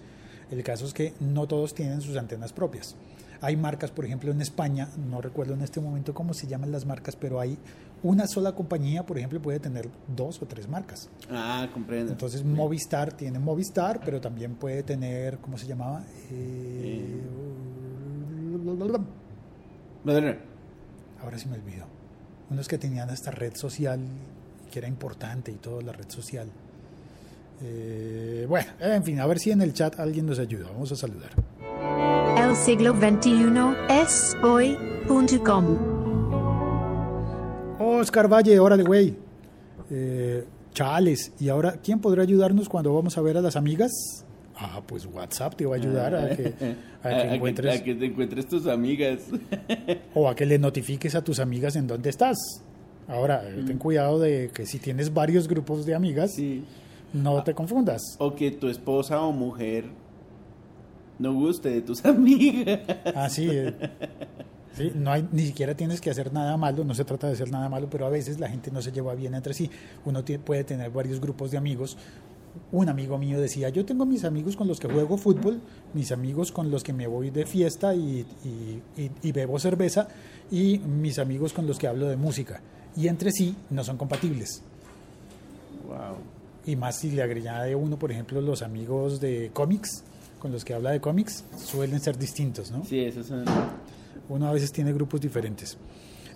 El 0.51 0.63
caso 0.63 0.85
es 0.85 0.93
que 0.93 1.15
no 1.21 1.47
todos 1.47 1.75
tienen 1.75 2.03
sus 2.03 2.17
antenas 2.17 2.53
propias. 2.53 2.95
Hay 3.41 3.57
marcas, 3.57 3.91
por 3.91 4.05
ejemplo, 4.05 4.31
en 4.31 4.41
España, 4.43 4.89
no 5.11 5.21
recuerdo 5.23 5.55
en 5.55 5.63
este 5.63 5.81
momento 5.81 6.13
cómo 6.15 6.35
se 6.35 6.47
llaman 6.47 6.71
las 6.71 6.85
marcas, 6.85 7.17
pero 7.17 7.41
hay 7.41 7.57
una 8.03 8.27
sola 8.27 8.53
compañía, 8.53 9.05
por 9.07 9.19
ejemplo, 9.19 9.41
puede 9.41 9.61
tener 9.61 9.89
dos 10.15 10.41
o 10.43 10.47
tres 10.47 10.69
marcas. 10.69 11.09
Ah, 11.31 11.69
comprendo. 11.73 12.13
Entonces 12.13 12.45
Movistar 12.45 13.13
tiene 13.13 13.39
Movistar, 13.39 14.01
pero 14.05 14.21
también 14.21 14.57
puede 14.57 14.83
tener, 14.83 15.39
¿cómo 15.39 15.57
se 15.57 15.67
llamaba? 15.67 16.03
Eh, 16.31 17.21
ahora 21.23 21.39
sí 21.39 21.49
me 21.49 21.57
olvidó. 21.57 21.87
Unos 22.51 22.69
que 22.69 22.79
tenían 22.79 23.11
esta 23.11 23.31
red 23.31 23.55
social, 23.55 24.01
que 24.71 24.79
era 24.79 24.89
importante 24.89 25.53
y 25.53 25.57
todo, 25.57 25.81
la 25.81 25.93
red 25.93 26.09
social. 26.09 26.49
Eh, 27.63 28.47
bueno, 28.49 28.69
en 28.81 29.05
fin, 29.05 29.21
a 29.21 29.27
ver 29.27 29.39
si 29.39 29.53
en 29.53 29.63
el 29.63 29.73
chat 29.73 29.99
alguien 30.01 30.27
nos 30.27 30.39
ayuda. 30.39 30.71
Vamos 30.73 30.91
a 30.91 30.97
saludar. 30.97 31.31
El 32.37 32.57
siglo 32.57 32.93
XXI 32.95 33.53
es 33.89 34.37
hoy.com. 34.43 36.02
Oscar 37.79 38.29
Valle, 38.33 38.59
hora 38.59 38.77
de 38.77 38.83
güey. 38.85 39.15
Eh, 39.91 40.45
chales, 40.73 41.33
¿y 41.41 41.49
ahora 41.49 41.73
quién 41.83 42.01
podrá 42.01 42.23
ayudarnos 42.23 42.69
cuando 42.69 42.95
vamos 42.95 43.17
a 43.19 43.21
ver 43.23 43.37
a 43.37 43.41
las 43.41 43.57
amigas? 43.57 43.91
Ah, 44.57 44.81
pues 44.87 45.07
WhatsApp 45.07 45.55
te 45.57 45.67
va 45.67 45.75
a 45.77 45.79
ayudar 45.79 46.15
a 46.15 46.37
que, 46.37 46.47
a 46.49 46.53
que 46.57 46.77
A- 47.03 47.09
a 47.09 47.23
que- 47.29 47.35
encuentres 47.35 47.81
a 47.81 47.85
que 47.85 47.95
te 47.95 48.07
encuentres 48.07 48.47
tus 48.49 48.67
amigas. 48.67 49.21
o 50.15 50.29
a 50.29 50.35
que 50.35 50.47
le 50.47 50.59
notifiques 50.59 51.15
a 51.15 51.23
tus 51.25 51.41
amigas 51.41 51.77
en 51.77 51.87
dónde 51.87 52.11
estás. 52.11 52.37
Ahora, 53.09 53.43
eh, 53.49 53.65
ten 53.67 53.79
cuidado 53.79 54.21
de 54.21 54.51
que 54.55 54.65
si 54.67 54.79
tienes 54.79 55.13
varios 55.13 55.49
grupos 55.49 55.85
de 55.85 55.95
amigas, 55.95 56.33
Sí. 56.35 56.65
no 57.13 57.43
te 57.43 57.55
confundas. 57.55 58.01
O 58.19 58.35
que 58.35 58.51
tu 58.53 58.69
esposa 58.69 59.21
o 59.21 59.33
mujer 59.33 59.85
no 61.19 61.35
guste 61.35 61.71
de 61.71 61.83
tus 61.83 62.05
amigas. 62.05 62.81
Así 63.15 63.49
es. 63.51 63.73
Sí, 64.77 64.91
no 64.95 65.13
hay, 65.13 65.29
ni 65.33 65.47
siquiera 65.47 65.75
tienes 65.75 66.01
que 66.01 66.11
hacer 66.11 66.33
nada 66.33 66.57
malo, 66.57 66.83
no 66.85 66.95
se 66.95 67.05
trata 67.05 67.27
de 67.27 67.35
hacer 67.35 67.51
nada 67.51 67.69
malo, 67.69 67.89
pero 67.91 68.07
a 68.07 68.11
veces 68.11 68.41
la 68.41 68.49
gente 68.49 68.71
no 68.71 68.81
se 68.81 68.91
lleva 68.93 69.15
bien 69.15 69.35
entre 69.35 69.53
sí. 69.55 69.71
Uno 70.05 70.25
puede 70.45 70.65
tener 70.65 70.91
varios 70.91 71.21
grupos 71.21 71.51
de 71.51 71.59
amigos. 71.59 71.97
Un 72.71 72.89
amigo 72.89 73.17
mío 73.19 73.41
decía, 73.41 73.69
yo 73.71 73.85
tengo 73.85 74.05
mis 74.07 74.25
amigos 74.25 74.57
con 74.57 74.69
los 74.69 74.79
que 74.81 74.89
juego 74.89 75.17
fútbol, 75.17 75.61
mis 75.95 76.13
amigos 76.13 76.53
con 76.53 76.71
los 76.71 76.83
que 76.85 76.93
me 76.93 77.07
voy 77.07 77.31
de 77.31 77.45
fiesta 77.47 77.95
y, 77.95 78.27
y- 78.45 78.83
y- 79.03 79.11
y 79.23 79.33
bebo 79.33 79.59
cerveza, 79.59 80.09
y 80.51 80.79
mis 80.79 81.19
amigos 81.19 81.53
con 81.53 81.67
los 81.67 81.79
que 81.79 81.87
hablo 81.87 82.09
de 82.09 82.17
música. 82.17 82.61
Y 82.97 83.09
entre 83.09 83.31
sí 83.33 83.55
no 83.71 83.85
son 83.85 83.97
compatibles. 83.97 84.63
Wow. 85.87 86.17
Y 86.67 86.77
más 86.77 86.99
si 86.99 87.11
le 87.11 87.23
agrega 87.23 87.65
uno, 87.77 87.99
por 87.99 88.13
ejemplo, 88.13 88.41
los 88.41 88.63
amigos 88.63 89.21
de 89.21 89.51
cómics, 89.53 90.03
con 90.39 90.53
los 90.53 90.65
que 90.65 90.75
habla 90.75 90.91
de 90.91 91.01
cómics, 91.01 91.45
suelen 91.57 92.01
ser 92.01 92.19
distintos, 92.19 92.71
¿no? 92.71 92.85
Sí, 92.85 93.01
esos 93.01 93.27
son. 93.27 93.45
Uno 94.29 94.47
a 94.49 94.53
veces 94.53 94.73
tiene 94.73 94.93
grupos 94.93 95.21
diferentes. 95.21 95.77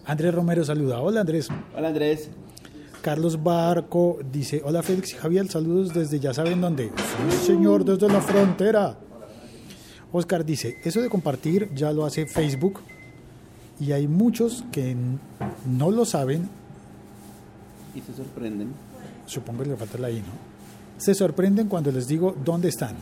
Andrés 0.05 0.35
Romero 0.35 0.65
saluda. 0.65 1.01
Hola 1.01 1.21
Andrés. 1.21 1.49
Hola 1.77 1.89
Andrés. 1.89 2.31
Carlos 3.03 3.41
Barco 3.43 4.19
dice, 4.33 4.63
hola 4.65 4.83
Félix 4.83 5.13
y 5.13 5.17
Javier, 5.17 5.47
saludos 5.49 5.95
desde 5.95 6.19
ya 6.19 6.35
saben 6.35 6.61
dónde. 6.61 6.91
Sí, 7.31 7.47
señor, 7.47 7.85
desde 7.85 8.09
la 8.09 8.21
frontera. 8.21 8.99
Oscar 10.13 10.45
dice, 10.45 10.79
eso 10.83 11.01
de 11.01 11.09
compartir 11.09 11.71
ya 11.75 11.93
lo 11.93 12.05
hace 12.05 12.27
Facebook 12.27 12.81
y 13.79 13.93
hay 13.93 14.09
muchos 14.09 14.65
que 14.73 14.97
no 15.67 15.91
lo 15.91 16.05
saben, 16.05 16.49
Y 17.95 18.01
se 18.01 18.15
sorprenden. 18.15 18.71
supongo 19.27 19.63
que 19.63 19.69
le 19.71 19.77
falta 19.77 19.99
la 19.99 20.11
I, 20.11 20.17
¿no? 20.21 20.25
Se 20.99 21.15
sorprenden 21.15 21.69
cuando 21.69 21.93
les 21.93 22.09
digo 22.09 22.35
dónde 22.45 22.69
están. 22.69 22.97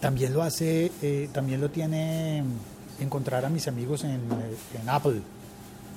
También 0.00 0.34
lo 0.34 0.42
hace, 0.42 0.90
eh, 1.00 1.28
también 1.32 1.60
lo 1.60 1.70
tiene 1.70 2.42
encontrar 3.00 3.44
a 3.44 3.50
mis 3.50 3.68
amigos 3.68 4.04
en, 4.04 4.20
eh, 4.20 4.80
en 4.80 4.88
Apple. 4.88 5.20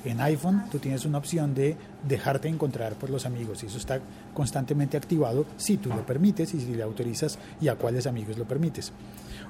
En 0.05 0.21
iPhone 0.21 0.63
tú 0.71 0.79
tienes 0.79 1.03
una 1.05 1.17
opción 1.17 1.53
de 1.53 1.75
dejarte 2.07 2.47
encontrar 2.47 2.93
por 2.93 3.09
los 3.09 3.25
amigos 3.25 3.63
y 3.63 3.65
eso 3.65 3.77
está 3.77 3.99
constantemente 4.33 4.95
activado 4.95 5.45
si 5.57 5.77
tú 5.77 5.89
lo 5.89 6.05
permites 6.05 6.53
y 6.53 6.61
si 6.61 6.73
le 6.73 6.83
autorizas 6.83 7.37
y 7.59 7.67
a 7.67 7.75
cuáles 7.75 8.07
amigos 8.07 8.37
lo 8.37 8.45
permites. 8.45 8.93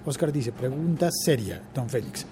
Oscar 0.06 0.32
dice, 0.32 0.52
pregunta 0.52 1.10
seria, 1.12 1.62
don 1.76 1.90
Félix. 1.90 2.26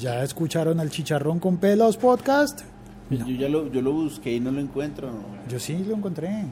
¿Ya 0.00 0.22
escucharon 0.22 0.80
al 0.80 0.90
chicharrón 0.90 1.38
con 1.38 1.58
pelos 1.58 1.96
podcast? 1.96 2.62
Yo 3.10 3.26
ya 3.26 3.48
lo, 3.48 3.70
yo 3.70 3.80
lo 3.80 3.92
busqué 3.92 4.34
y 4.34 4.40
no 4.40 4.50
lo 4.50 4.60
encuentro. 4.60 5.10
Yo 5.48 5.58
sí 5.58 5.78
lo 5.78 5.94
encontré. 5.94 6.44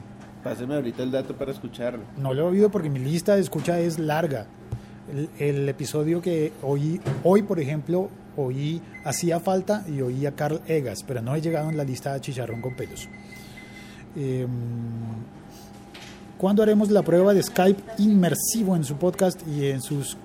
Páseme 0.43 0.75
ahorita 0.75 1.03
el 1.03 1.11
dato 1.11 1.35
para 1.35 1.51
escucharlo. 1.51 2.03
No 2.17 2.33
lo 2.33 2.43
he 2.43 2.51
oído 2.51 2.71
porque 2.71 2.89
mi 2.89 2.99
lista 2.99 3.35
de 3.35 3.41
escucha 3.41 3.79
es 3.79 3.99
larga. 3.99 4.47
El, 5.11 5.29
el 5.39 5.69
episodio 5.69 6.21
que 6.21 6.51
oí 6.61 6.99
hoy, 7.23 7.41
por 7.43 7.59
ejemplo, 7.59 8.09
oí 8.37 8.81
Hacía 9.03 9.39
Falta 9.39 9.83
y 9.87 10.01
oí 10.01 10.25
a 10.25 10.33
Carl 10.33 10.61
Egas, 10.67 11.03
pero 11.05 11.21
no 11.21 11.35
he 11.35 11.41
llegado 11.41 11.69
en 11.69 11.77
la 11.77 11.83
lista 11.83 12.13
de 12.13 12.21
Chicharrón 12.21 12.61
con 12.61 12.75
pelos. 12.75 13.09
Eh, 14.15 14.47
¿Cuándo 16.37 16.63
haremos 16.63 16.89
la 16.91 17.01
prueba 17.01 17.33
de 17.33 17.41
Skype 17.41 17.81
inmersivo 17.97 18.75
en 18.75 18.83
su 18.83 18.95
podcast 18.95 19.41
y 19.47 19.65
en 19.67 19.81
sus 19.81 20.17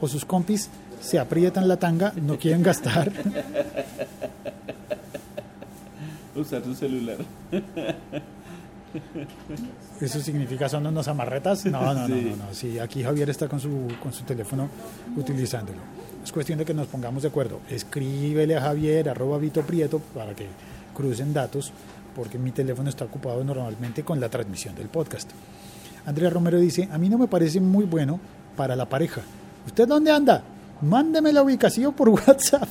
o 0.00 0.06
sus 0.06 0.24
compis 0.24 0.70
se 1.00 1.18
aprietan 1.18 1.66
la 1.66 1.76
tanga, 1.76 2.12
no 2.22 2.38
quieren 2.38 2.62
gastar? 2.62 3.12
Usar 6.36 6.62
tu 6.62 6.74
celular. 6.74 7.16
¿Eso 10.00 10.20
significa 10.20 10.68
son 10.68 10.86
unos 10.86 11.08
amarretas? 11.08 11.64
No, 11.66 11.94
no, 11.94 11.96
no, 12.06 12.06
Sí. 12.06 12.26
no, 12.30 12.36
no. 12.36 12.54
Sí, 12.54 12.78
aquí 12.78 13.02
Javier 13.02 13.30
está 13.30 13.48
con 13.48 13.60
su, 13.60 13.88
con 14.02 14.12
su 14.12 14.24
teléfono 14.24 14.68
utilizándolo. 15.16 15.78
Es 16.24 16.32
cuestión 16.32 16.58
de 16.58 16.64
que 16.64 16.74
nos 16.74 16.86
pongamos 16.88 17.22
de 17.22 17.28
acuerdo. 17.28 17.60
Escríbele 17.70 18.56
a 18.56 18.60
Javier, 18.60 19.08
arroba 19.08 19.38
Vito 19.38 19.62
Prieto, 19.62 20.00
para 20.14 20.34
que 20.34 20.46
crucen 20.94 21.32
datos, 21.32 21.72
porque 22.14 22.38
mi 22.38 22.50
teléfono 22.50 22.90
está 22.90 23.04
ocupado 23.04 23.42
normalmente 23.44 24.02
con 24.04 24.20
la 24.20 24.28
transmisión 24.28 24.74
del 24.74 24.88
podcast. 24.88 25.30
Andrea 26.06 26.30
Romero 26.30 26.58
dice, 26.58 26.88
a 26.90 26.98
mí 26.98 27.08
no 27.08 27.18
me 27.18 27.28
parece 27.28 27.60
muy 27.60 27.84
bueno 27.84 28.18
para 28.56 28.74
la 28.76 28.88
pareja. 28.88 29.22
¿Usted 29.66 29.86
dónde 29.86 30.10
anda? 30.10 30.42
Mándeme 30.80 31.32
la 31.32 31.42
ubicación 31.42 31.92
por 31.94 32.08
WhatsApp. 32.26 32.68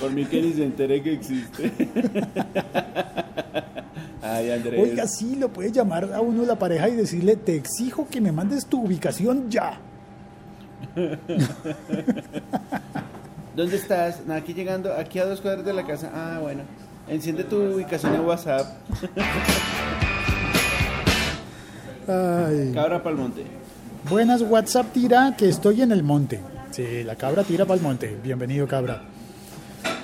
Por 0.00 0.10
mí 0.12 0.24
que 0.26 0.42
ni 0.42 0.52
se 0.52 0.64
entere 0.64 1.02
que 1.02 1.12
existe. 1.14 1.72
Ay, 4.22 4.50
Andrés. 4.50 4.80
Oiga, 4.80 5.06
sí, 5.06 5.36
lo 5.36 5.48
puede 5.48 5.70
llamar 5.70 6.12
a 6.12 6.20
uno 6.20 6.44
la 6.44 6.58
pareja 6.58 6.88
y 6.88 6.96
decirle, 6.96 7.36
te 7.36 7.54
exijo 7.54 8.08
que 8.10 8.20
me 8.20 8.32
mandes 8.32 8.66
tu 8.66 8.82
ubicación 8.82 9.50
ya. 9.50 9.78
¿Dónde 13.56 13.76
estás? 13.76 14.22
No, 14.26 14.34
aquí 14.34 14.54
llegando, 14.54 14.92
aquí 14.94 15.18
a 15.18 15.24
dos 15.24 15.40
cuadras 15.40 15.64
de 15.64 15.72
la 15.72 15.86
casa. 15.86 16.10
Ah, 16.14 16.38
bueno. 16.40 16.62
Enciende 17.08 17.44
tu 17.44 17.56
ubicación 17.56 18.14
en 18.14 18.20
WhatsApp. 18.20 18.66
Ay. 22.08 22.72
Cabra 22.74 23.02
pa'l 23.02 23.16
monte. 23.16 23.44
Buenas 24.08 24.42
WhatsApp 24.42 24.92
tira 24.92 25.34
que 25.36 25.48
estoy 25.48 25.82
en 25.82 25.92
el 25.92 26.02
monte. 26.02 26.40
Sí, 26.70 27.02
la 27.04 27.16
cabra 27.16 27.44
tira 27.44 27.64
para 27.64 27.76
el 27.76 27.82
monte. 27.82 28.16
Bienvenido 28.22 28.66
cabra. 28.66 29.02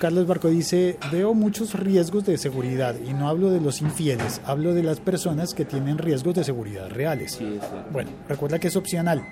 Carlos 0.01 0.27
Barco 0.27 0.49
dice, 0.49 0.99
veo 1.11 1.35
muchos 1.35 1.75
riesgos 1.75 2.25
de 2.25 2.37
seguridad 2.37 2.95
y 3.07 3.13
no 3.15 3.29
hablo 3.29 3.51
de 3.51 3.61
los 3.61 3.81
infieles, 3.81 4.41
hablo 4.45 4.75
de 4.75 4.83
las 4.83 5.01
personas 5.01 5.55
que 5.55 5.65
tienen 5.65 5.99
riesgos 5.99 6.35
de 6.35 6.45
seguridad 6.45 6.91
reales. 6.91 7.33
Sí. 7.33 7.59
Bueno, 7.93 8.11
recuerda 8.29 8.59
que 8.59 8.69
es 8.69 8.77
opcional. 8.77 9.23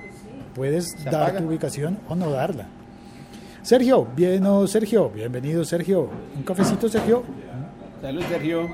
Puedes 0.55 1.05
dar 1.05 1.37
tu 1.37 1.45
ubicación 1.45 1.99
o 2.09 2.15
no 2.15 2.31
darla. 2.31 2.69
Sergio, 3.63 4.09
bien, 4.17 4.45
oh, 4.47 4.67
Sergio, 4.67 5.11
bienvenido 5.11 5.65
Sergio. 5.65 6.11
Un 6.37 6.43
cafecito 6.43 6.89
Sergio. 6.89 7.23
Salud, 8.01 8.23
Sergio. 8.29 8.69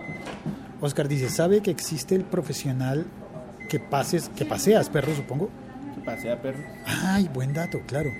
Oscar 0.80 1.08
dice, 1.08 1.28
¿sabe 1.28 1.60
que 1.60 1.70
existe 1.70 2.14
el 2.14 2.24
profesional 2.24 3.06
que 3.68 3.80
pases, 3.80 4.30
que 4.30 4.44
paseas 4.44 4.88
perro, 4.88 5.14
supongo? 5.14 5.50
Que 5.94 6.00
pasea, 6.00 6.40
perro. 6.40 6.62
Ay, 6.86 7.28
buen 7.32 7.52
dato, 7.52 7.80
claro. 7.86 8.10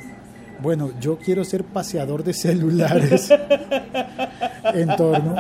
Bueno, 0.61 0.90
yo 1.01 1.16
quiero 1.18 1.44
ser 1.44 1.62
paseador 1.64 2.25
de 2.25 2.33
celulares 2.35 3.31
en 4.75 4.97
torno 4.97 5.37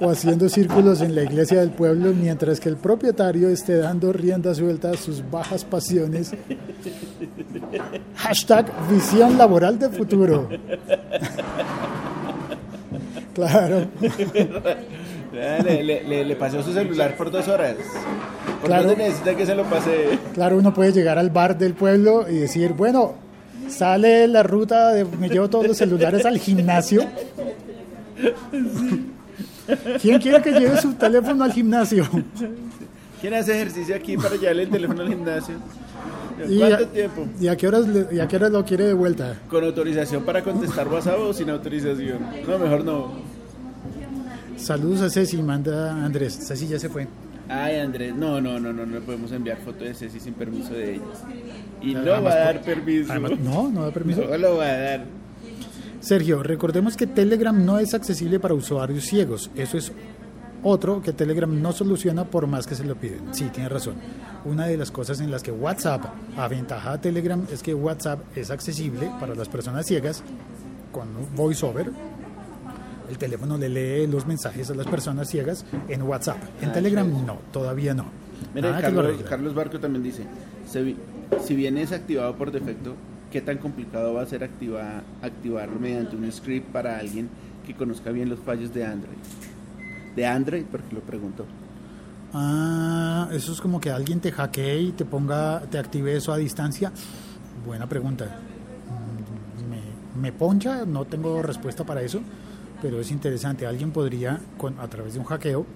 o 0.00 0.10
haciendo 0.10 0.48
círculos 0.48 1.00
en 1.02 1.14
la 1.14 1.22
iglesia 1.24 1.60
del 1.60 1.70
pueblo 1.70 2.12
mientras 2.14 2.58
que 2.60 2.68
el 2.70 2.76
propietario 2.76 3.48
esté 3.50 3.76
dando 3.76 4.12
rienda 4.12 4.54
suelta 4.54 4.90
a 4.90 4.96
sus 4.96 5.22
bajas 5.30 5.64
pasiones. 5.64 6.32
Hashtag 8.16 8.66
visión 8.90 9.36
laboral 9.38 9.78
de 9.78 9.88
futuro. 9.90 10.48
Claro, 13.34 13.86
Ah, 15.38 15.62
Le, 15.62 16.24
le, 16.24 16.36
paseó 16.36 16.62
su 16.62 16.72
celular 16.72 17.14
por 17.18 17.30
dos 17.30 17.46
horas. 17.48 17.74
¿Por 18.62 18.70
Claro. 18.70 18.96
necesita 18.96 19.34
que 19.36 19.44
se 19.44 19.54
lo 19.54 19.64
pase? 19.64 20.18
claro, 20.32 20.56
uno 20.56 20.72
puede 20.72 20.92
llegar 20.92 21.18
al 21.18 21.28
bar 21.28 21.58
del 21.58 21.74
pueblo 21.74 22.26
y 22.26 22.36
decir, 22.36 22.72
bueno, 22.72 23.12
sale 23.68 24.28
la 24.28 24.42
ruta, 24.42 24.92
de, 24.92 25.04
me 25.04 25.28
llevo 25.28 25.48
todos 25.48 25.66
los 25.66 25.76
celulares 25.76 26.24
al 26.24 26.38
gimnasio. 26.38 27.04
¿Quién 30.00 30.20
quiere 30.20 30.42
que 30.42 30.52
lleve 30.52 30.80
su 30.80 30.94
teléfono 30.94 31.44
al 31.44 31.52
gimnasio? 31.52 32.08
¿Quién 33.20 33.34
hace 33.34 33.54
ejercicio 33.54 33.96
aquí 33.96 34.16
para 34.16 34.36
llevarle 34.36 34.64
el 34.64 34.70
teléfono 34.70 35.02
al 35.02 35.08
gimnasio? 35.08 35.56
¿Y 36.48 36.58
¿Cuánto 36.58 36.84
a, 36.84 36.88
tiempo? 36.88 37.26
¿y 37.40 37.48
a 37.48 37.56
qué 37.56 37.66
horas 37.66 37.86
y 38.12 38.20
a 38.20 38.28
qué 38.28 38.36
horas 38.36 38.50
lo 38.50 38.64
quiere 38.64 38.84
de 38.84 38.94
vuelta? 38.94 39.38
¿Con 39.48 39.64
autorización 39.64 40.22
para 40.22 40.42
contestar 40.42 40.86
WhatsApp 40.86 41.18
o 41.18 41.32
sin 41.32 41.48
autorización? 41.50 42.18
No, 42.46 42.58
mejor 42.58 42.84
no. 42.84 43.12
Saludos 44.58 45.02
a 45.02 45.10
Ceci, 45.10 45.42
manda 45.42 46.04
Andrés. 46.04 46.38
Ceci 46.46 46.66
ya 46.66 46.78
se 46.78 46.88
fue. 46.88 47.06
Ay, 47.48 47.76
Andrés, 47.78 48.14
no, 48.14 48.40
no, 48.40 48.58
no, 48.58 48.72
no, 48.72 48.84
no 48.84 49.00
podemos 49.00 49.30
enviar 49.32 49.58
foto 49.58 49.84
de 49.84 49.94
Ceci 49.94 50.18
sin 50.18 50.34
permiso 50.34 50.74
de 50.74 50.94
ella. 50.94 51.02
Y 51.80 51.94
no 51.94 52.00
Además, 52.00 52.24
va 52.24 52.30
a 52.32 52.38
dar 52.38 52.62
permiso. 52.62 53.12
además, 53.12 53.32
no, 53.38 53.70
no 53.70 53.84
da 53.84 53.90
permiso. 53.92 54.22
No 54.28 54.36
lo 54.36 54.56
va 54.56 54.64
a 54.64 54.78
dar. 54.78 55.04
Sergio, 56.00 56.42
recordemos 56.42 56.96
que 56.96 57.06
Telegram 57.06 57.64
no 57.64 57.78
es 57.78 57.94
accesible 57.94 58.40
para 58.40 58.54
usuarios 58.54 59.04
ciegos. 59.04 59.50
Eso 59.56 59.78
es 59.78 59.92
otro 60.62 61.00
que 61.02 61.12
Telegram 61.12 61.62
no 61.62 61.72
soluciona 61.72 62.24
por 62.24 62.46
más 62.48 62.66
que 62.66 62.74
se 62.74 62.84
lo 62.84 62.96
piden. 62.96 63.32
Sí, 63.32 63.44
tiene 63.52 63.68
razón. 63.68 63.94
Una 64.44 64.66
de 64.66 64.76
las 64.76 64.90
cosas 64.90 65.20
en 65.20 65.30
las 65.30 65.42
que 65.42 65.52
WhatsApp 65.52 66.04
aventaja 66.36 66.92
a 66.92 67.00
Telegram 67.00 67.44
es 67.52 67.62
que 67.62 67.74
WhatsApp 67.74 68.20
es 68.36 68.50
accesible 68.50 69.10
para 69.20 69.34
las 69.34 69.48
personas 69.48 69.86
ciegas 69.86 70.22
con 70.92 71.08
VoiceOver. 71.36 71.90
El 73.08 73.18
teléfono 73.18 73.56
le 73.56 73.68
lee 73.68 74.06
los 74.06 74.26
mensajes 74.26 74.70
a 74.70 74.74
las 74.74 74.86
personas 74.86 75.28
ciegas 75.28 75.64
en 75.88 76.02
WhatsApp. 76.02 76.38
En 76.60 76.70
Ah, 76.70 76.72
Telegram 76.72 77.26
no, 77.26 77.38
todavía 77.52 77.94
no. 77.94 78.06
Mira, 78.54 78.80
Carlos. 78.80 79.22
Carlos 79.28 79.54
Barco 79.54 79.78
también 79.80 80.02
dice, 80.02 80.24
si 81.44 81.54
bien 81.54 81.78
es 81.78 81.92
activado 81.92 82.34
por 82.36 82.50
defecto, 82.50 82.94
¿qué 83.30 83.40
tan 83.40 83.58
complicado 83.58 84.14
va 84.14 84.22
a 84.22 84.26
ser 84.26 84.42
activa- 84.44 85.02
activarlo 85.22 85.78
mediante 85.78 86.16
un 86.16 86.30
script 86.32 86.70
para 86.72 86.98
alguien 86.98 87.28
que 87.66 87.74
conozca 87.74 88.10
bien 88.10 88.28
los 88.28 88.38
fallos 88.40 88.72
de 88.74 88.84
Android? 88.84 89.16
De 90.14 90.26
Android, 90.26 90.64
porque 90.70 90.94
lo 90.94 91.00
pregunto. 91.00 91.44
Ah, 92.32 93.28
eso 93.32 93.52
es 93.52 93.60
como 93.60 93.80
que 93.80 93.90
alguien 93.90 94.20
te 94.20 94.32
hackee 94.32 94.80
y 94.80 94.92
te 94.92 95.04
ponga, 95.04 95.60
te 95.70 95.78
active 95.78 96.16
eso 96.16 96.32
a 96.32 96.36
distancia. 96.36 96.92
Buena 97.64 97.88
pregunta. 97.88 98.24
Mm, 98.86 99.70
Me, 99.70 99.80
me 100.20 100.32
poncha, 100.32 100.84
no 100.84 101.04
tengo 101.04 101.42
respuesta 101.42 101.84
para 101.84 102.02
eso, 102.02 102.20
pero 102.82 103.00
es 103.00 103.10
interesante. 103.10 103.66
Alguien 103.66 103.90
podría, 103.90 104.40
con, 104.58 104.78
a 104.80 104.88
través 104.88 105.14
de 105.14 105.20
un 105.20 105.26
hackeo, 105.26 105.66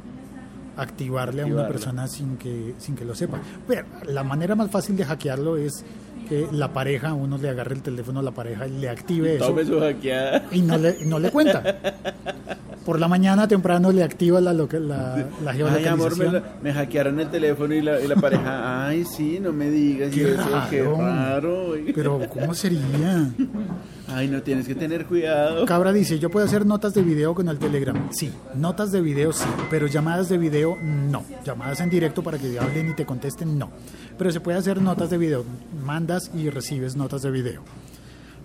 activarle 0.76 1.42
a 1.42 1.46
una 1.46 1.68
persona 1.68 2.06
sin 2.06 2.36
que, 2.36 2.74
sin 2.78 2.94
que 2.94 3.04
lo 3.04 3.14
sepa. 3.14 3.38
Pero 3.66 3.84
la 4.06 4.22
manera 4.22 4.54
más 4.54 4.70
fácil 4.70 4.96
de 4.96 5.04
hackearlo 5.04 5.56
es 5.56 5.84
que 6.28 6.46
la 6.52 6.72
pareja, 6.72 7.12
uno 7.12 7.38
le 7.38 7.48
agarre 7.48 7.74
el 7.74 7.82
teléfono 7.82 8.20
a 8.20 8.22
la 8.22 8.30
pareja 8.30 8.66
y 8.66 8.78
le 8.78 8.88
active 8.88 9.36
eso 9.36 9.48
Tome 9.48 9.64
su 9.64 9.80
hackeada. 9.80 10.44
y 10.52 10.62
no 10.62 10.78
le, 10.78 11.04
no 11.04 11.18
le 11.18 11.30
cuenta. 11.30 11.62
Por 12.90 12.98
la 12.98 13.07
mañana 13.07 13.46
temprano 13.46 13.92
le 13.92 14.03
activa 14.03 14.40
la, 14.40 14.53
la, 14.53 14.66
la 14.74 15.14
Ay, 15.53 15.57
geolocalización. 15.59 15.92
amor, 15.92 16.18
me, 16.18 16.24
la- 16.33 16.42
me 16.61 16.72
hackearon 16.72 17.20
el 17.20 17.29
teléfono 17.31 17.72
y 17.72 17.83
la, 17.83 18.00
y 18.00 18.09
la 18.09 18.16
pareja, 18.16 18.87
ay, 18.88 19.05
sí, 19.05 19.38
no 19.40 19.53
me 19.53 19.70
digas. 19.70 20.12
Qué 20.12 20.33
eso, 20.33 20.42
qué 20.68 20.83
raro. 20.83 20.96
raro. 20.98 21.74
Pero 21.94 22.20
¿cómo 22.29 22.53
sería? 22.53 23.31
Ay, 24.12 24.26
no 24.26 24.42
tienes 24.42 24.66
que 24.66 24.74
tener 24.74 25.07
cuidado. 25.07 25.64
Cabra 25.66 25.92
dice, 25.92 26.18
yo 26.18 26.31
puedo 26.31 26.44
hacer 26.44 26.66
notas 26.66 26.92
de 26.94 27.03
video 27.03 27.33
con 27.33 27.48
el 27.48 27.61
Telegram. 27.61 28.09
Sí, 28.11 28.33
notas 28.57 28.90
de 28.90 29.00
video 29.00 29.33
sí, 29.33 29.44
pero 29.70 29.87
llamadas 29.87 30.29
de 30.29 30.37
video 30.37 30.76
no. 30.83 31.22
Llamadas 31.44 31.79
en 31.81 31.90
directo 31.90 32.20
para 32.24 32.37
que 32.38 32.59
hablen 32.59 32.90
y 32.90 32.94
te 32.94 33.07
contesten 33.07 33.57
no. 33.57 33.70
Pero 34.18 34.33
se 34.33 34.40
puede 34.40 34.59
hacer 34.59 34.83
notas 34.83 35.11
de 35.11 35.16
video. 35.18 35.44
Mandas 35.85 36.33
y 36.35 36.50
recibes 36.50 36.96
notas 36.96 37.22
de 37.22 37.31
video. 37.31 37.62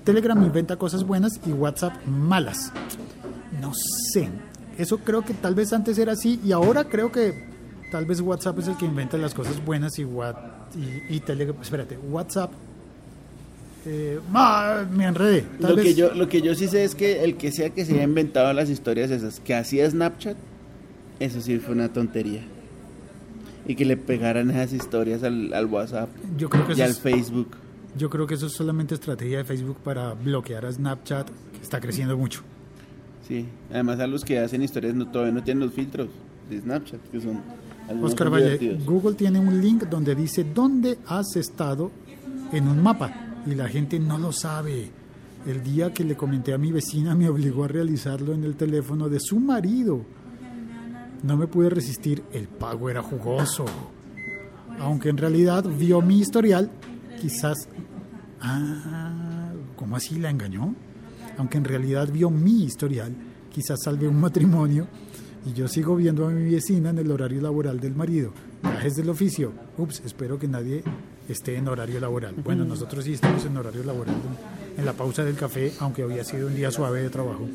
Telegram 0.03 0.39
inventa 0.43 0.75
cosas 0.75 1.03
buenas 1.03 1.39
y 1.47 1.51
WhatsApp 1.51 1.93
malas. 2.05 2.71
No 3.65 3.73
sé. 4.13 4.29
Eso 4.77 4.97
creo 4.99 5.23
que 5.23 5.33
tal 5.33 5.55
vez 5.55 5.71
antes 5.73 5.97
era 5.97 6.13
así 6.13 6.39
y 6.43 6.51
ahora 6.51 6.83
creo 6.85 7.11
que 7.11 7.33
tal 7.91 8.05
vez 8.05 8.19
WhatsApp 8.21 8.59
es 8.59 8.67
el 8.67 8.77
que 8.77 8.85
inventa 8.85 9.17
las 9.17 9.33
cosas 9.33 9.63
buenas 9.63 9.97
y, 9.99 10.03
What, 10.05 10.35
y, 11.09 11.15
y 11.15 11.19
Telegram... 11.21 11.55
Espérate, 11.61 11.97
WhatsApp... 11.97 12.51
eh, 13.85 14.19
ah, 14.33 14.83
me 14.91 15.05
enredé. 15.05 15.43
Tal 15.61 15.75
Lo 15.75 15.81
que, 15.81 15.93
yo, 15.93 16.13
lo 16.13 16.27
que 16.27 16.41
yo 16.41 16.55
sí 16.55 16.67
sé 16.67 16.83
es 16.83 16.93
que 16.95 17.23
el 17.23 17.37
que 17.37 17.51
sea 17.51 17.69
que 17.69 17.85
se 17.85 17.93
haya 17.93 18.03
inventado 18.03 18.51
las 18.53 18.69
historias 18.69 19.11
esas 19.11 19.39
que 19.39 19.55
hacía 19.55 19.89
Snapchat, 19.89 20.35
eso 21.19 21.39
sí 21.41 21.57
fue 21.59 21.73
una 21.73 21.93
tontería. 21.93 22.41
Y 23.67 23.75
que 23.75 23.85
le 23.85 23.97
pegaran 23.97 24.51
esas 24.51 24.73
historias 24.73 25.23
al, 25.23 25.51
al 25.53 25.65
WhatsApp 25.65 26.09
Yo 26.37 26.49
creo 26.49 26.67
que 26.67 26.73
y 26.73 26.81
al 26.81 26.91
es- 26.91 26.99
Facebook. 26.99 27.55
Yo 27.97 28.09
creo 28.09 28.27
que 28.27 28.33
eso 28.33 28.47
es 28.47 28.51
solamente 28.53 28.93
estrategia 28.93 29.37
de 29.37 29.45
Facebook 29.45 29.77
para 29.81 30.13
bloquear 30.15 30.65
a 30.65 30.71
Snapchat, 30.71 31.27
que 31.29 31.61
está 31.61 31.79
creciendo 31.79 32.17
mucho. 32.17 32.41
Sí, 33.27 33.45
además 33.71 33.99
a 33.99 34.07
los 34.07 34.23
que 34.23 34.39
hacen 34.39 34.61
historias 34.61 34.93
no, 34.93 35.07
todavía 35.07 35.33
no 35.33 35.43
tienen 35.43 35.63
los 35.65 35.73
filtros 35.73 36.09
de 36.49 36.61
Snapchat, 36.61 37.01
que 37.11 37.19
son 37.19 37.41
Oscar 38.01 38.31
Valle. 38.31 38.77
Google 38.85 39.15
tiene 39.15 39.39
un 39.39 39.61
link 39.61 39.83
donde 39.85 40.15
dice 40.15 40.43
dónde 40.43 40.99
has 41.07 41.35
estado 41.35 41.91
en 42.51 42.67
un 42.67 42.81
mapa 42.81 43.41
y 43.45 43.55
la 43.55 43.67
gente 43.67 43.99
no 43.99 44.17
lo 44.17 44.31
sabe. 44.31 44.89
El 45.47 45.63
día 45.63 45.93
que 45.93 46.03
le 46.03 46.15
comenté 46.15 46.53
a 46.53 46.57
mi 46.57 46.71
vecina 46.71 47.15
me 47.15 47.29
obligó 47.29 47.65
a 47.65 47.67
realizarlo 47.67 48.33
en 48.33 48.43
el 48.43 48.55
teléfono 48.55 49.09
de 49.09 49.19
su 49.19 49.39
marido. 49.39 50.01
No 51.23 51.37
me 51.37 51.47
pude 51.47 51.69
resistir, 51.69 52.23
el 52.31 52.47
pago 52.47 52.89
era 52.89 53.01
jugoso. 53.01 53.65
Aunque 54.79 55.09
en 55.09 55.17
realidad 55.17 55.63
vio 55.65 56.01
mi 56.01 56.19
historial, 56.19 56.69
quizás... 57.19 57.67
Ah, 58.41 59.51
¿cómo 59.75 59.95
así 59.95 60.19
la 60.19 60.29
engañó? 60.29 60.75
Aunque 61.37 61.57
en 61.57 61.65
realidad 61.65 62.09
vio 62.11 62.29
mi 62.29 62.63
historial, 62.63 63.13
quizás 63.51 63.79
salve 63.83 64.07
un 64.07 64.19
matrimonio 64.19 64.87
y 65.45 65.53
yo 65.53 65.67
sigo 65.67 65.95
viendo 65.95 66.27
a 66.27 66.31
mi 66.31 66.51
vecina 66.53 66.89
en 66.89 66.97
el 66.97 67.11
horario 67.11 67.41
laboral 67.41 67.79
del 67.79 67.95
marido. 67.95 68.31
Gajes 68.63 68.95
del 68.95 69.09
oficio. 69.09 69.51
Ups, 69.77 70.01
espero 70.05 70.39
que 70.39 70.47
nadie 70.47 70.83
esté 71.29 71.55
en 71.55 71.67
horario 71.67 71.99
laboral. 71.99 72.35
Bueno, 72.43 72.65
nosotros 72.65 73.05
sí 73.05 73.13
estamos 73.13 73.45
en 73.45 73.55
horario 73.57 73.83
laboral 73.83 74.15
en 74.77 74.85
la 74.85 74.93
pausa 74.93 75.23
del 75.23 75.35
café, 75.35 75.71
aunque 75.79 76.03
había 76.03 76.23
sido 76.23 76.47
un 76.47 76.55
día 76.55 76.71
suave 76.71 77.01
de 77.01 77.09
trabajo. 77.09 77.47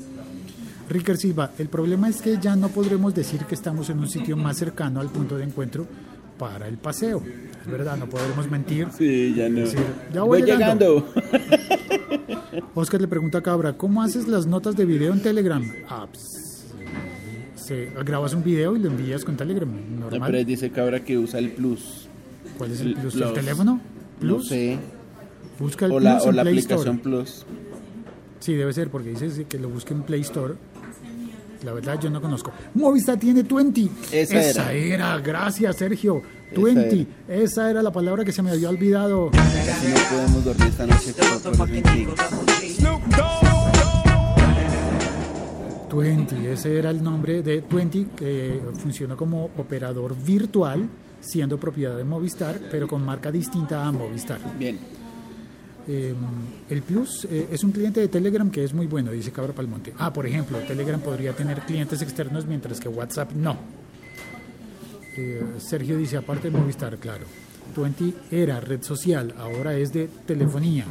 Ricker 0.89 1.17
Silva, 1.17 1.53
el 1.59 1.69
problema 1.69 2.09
es 2.09 2.21
que 2.21 2.39
ya 2.39 2.57
no 2.57 2.69
podremos 2.69 3.15
decir 3.15 3.45
que 3.45 3.55
estamos 3.55 3.91
en 3.91 3.99
un 3.99 4.09
sitio 4.09 4.37
más 4.37 4.57
cercano 4.57 5.01
al 5.01 5.09
punto 5.09 5.37
de 5.37 5.45
encuentro 5.45 5.87
para 6.39 6.67
el 6.67 6.79
paseo. 6.79 7.23
Es 7.61 7.71
verdad, 7.71 7.97
no 7.97 8.09
podremos 8.09 8.51
mentir. 8.51 8.89
Sí, 8.97 9.35
ya 9.37 9.49
no. 9.49 9.61
decir, 9.61 9.85
ya 10.13 10.23
voy 10.23 10.41
Voy 10.41 10.51
llegando. 10.51 11.07
Oscar 12.75 13.01
le 13.01 13.09
pregunta 13.09 13.39
a 13.39 13.43
Cabra, 13.43 13.73
¿cómo 13.75 14.03
haces 14.03 14.27
las 14.29 14.47
notas 14.47 14.77
de 14.77 14.85
video 14.85 15.13
en 15.13 15.23
Telegram? 15.23 15.65
Ah, 15.89 16.07
pues, 16.11 16.67
se- 17.57 17.91
grabas 18.05 18.35
un 18.35 18.43
video 18.43 18.77
y 18.77 18.81
lo 18.81 18.89
envías 18.89 19.25
con 19.25 19.37
Telegram, 19.37 19.69
No, 19.69 20.11
normal. 20.11 20.31
pero 20.33 20.45
dice 20.45 20.71
Cabra 20.71 21.01
que 21.05 21.19
usa 21.19 21.39
el 21.39 21.51
Plus. 21.53 22.09
¿Cuál 22.59 22.73
es 22.73 22.81
el 22.81 22.95
plus? 22.95 23.15
Los- 23.15 23.29
¿El 23.31 23.35
teléfono? 23.35 23.75
No 23.75 23.81
¿Plus? 24.21 24.49
sé. 24.49 24.79
Busca 25.59 25.87
el 25.87 25.93
O 25.93 26.01
la, 26.01 26.15
plus 26.17 26.27
o 26.27 26.31
en 26.31 26.37
la 26.37 26.43
Play 26.43 26.55
aplicación 26.59 26.97
Store. 26.97 27.03
Plus. 27.17 27.47
Sí, 28.41 28.55
debe 28.55 28.73
ser, 28.73 28.89
porque 28.91 29.11
dice 29.11 29.45
que 29.45 29.59
lo 29.59 29.69
busque 29.69 29.95
en 29.95 30.03
Play 30.03 30.21
Store. 30.23 30.55
La 31.65 31.73
verdad, 31.75 32.01
yo 32.01 32.09
no 32.11 32.21
conozco. 32.23 32.53
Movistar 32.75 33.19
tiene 33.19 33.43
20. 33.43 33.89
Esa 34.13 34.73
era. 34.73 35.19
gracias, 35.19 35.77
Sergio. 35.77 36.23
20. 36.57 37.07
Esa 37.29 37.71
era. 37.71 37.83
la 37.83 37.93
palabra 37.93 38.25
que 38.25 38.33
se 38.33 38.43
me 38.43 38.51
había 38.51 38.69
olvidado. 38.69 39.31
Casi 39.31 39.89
no 39.89 40.01
podemos 40.11 40.45
dormir 40.45 40.69
esta 40.69 40.87
noche 40.87 41.15
por, 41.15 41.57
por 41.57 41.69
ese 41.69 41.79
intriga. 41.79 42.13
20, 45.97 46.53
ese 46.53 46.79
era 46.79 46.91
el 46.91 47.03
nombre 47.03 47.43
de 47.43 47.61
20, 47.61 48.07
que 48.17 48.61
funcionó 48.75 49.17
como 49.17 49.51
operador 49.57 50.17
virtual, 50.17 50.89
siendo 51.21 51.59
propiedad 51.59 51.97
de 51.97 52.05
Movistar, 52.05 52.59
pero 52.71 52.87
con 52.87 53.05
marca 53.05 53.31
distinta 53.31 53.87
a 53.87 53.93
Movistar. 53.93 54.39
Bien. 54.59 54.79
Eh, 55.89 56.15
el 56.69 56.83
Plus 56.83 57.27
eh, 57.31 57.49
es 57.51 57.65
un 57.65 57.73
cliente 57.73 58.01
de 58.01 58.09
Telegram 58.09 58.51
que 58.51 58.63
es 58.63 58.73
muy 58.75 58.87
bueno, 58.87 59.11
dice 59.11 59.33
Cabra 59.33 59.53
Palmonte. 59.53 59.93
Ah, 59.99 60.13
por 60.13 60.27
ejemplo, 60.27 60.59
Telegram 60.59 61.01
podría 61.01 61.33
tener 61.33 61.61
clientes 61.63 62.03
externos 62.03 62.47
mientras 62.47 62.79
que 62.79 62.89
WhatsApp 62.89 63.33
no. 63.33 63.80
Eh, 65.17 65.43
Sergio 65.59 65.97
dice, 65.97 66.17
aparte 66.17 66.51
de 66.51 66.59
Movistar, 66.59 66.97
claro. 66.99 67.25
20 67.77 68.15
era 68.31 68.61
red 68.61 68.83
social, 68.83 69.35
ahora 69.39 69.77
es 69.77 69.93
de 69.93 70.09
telefonía. 70.27 70.85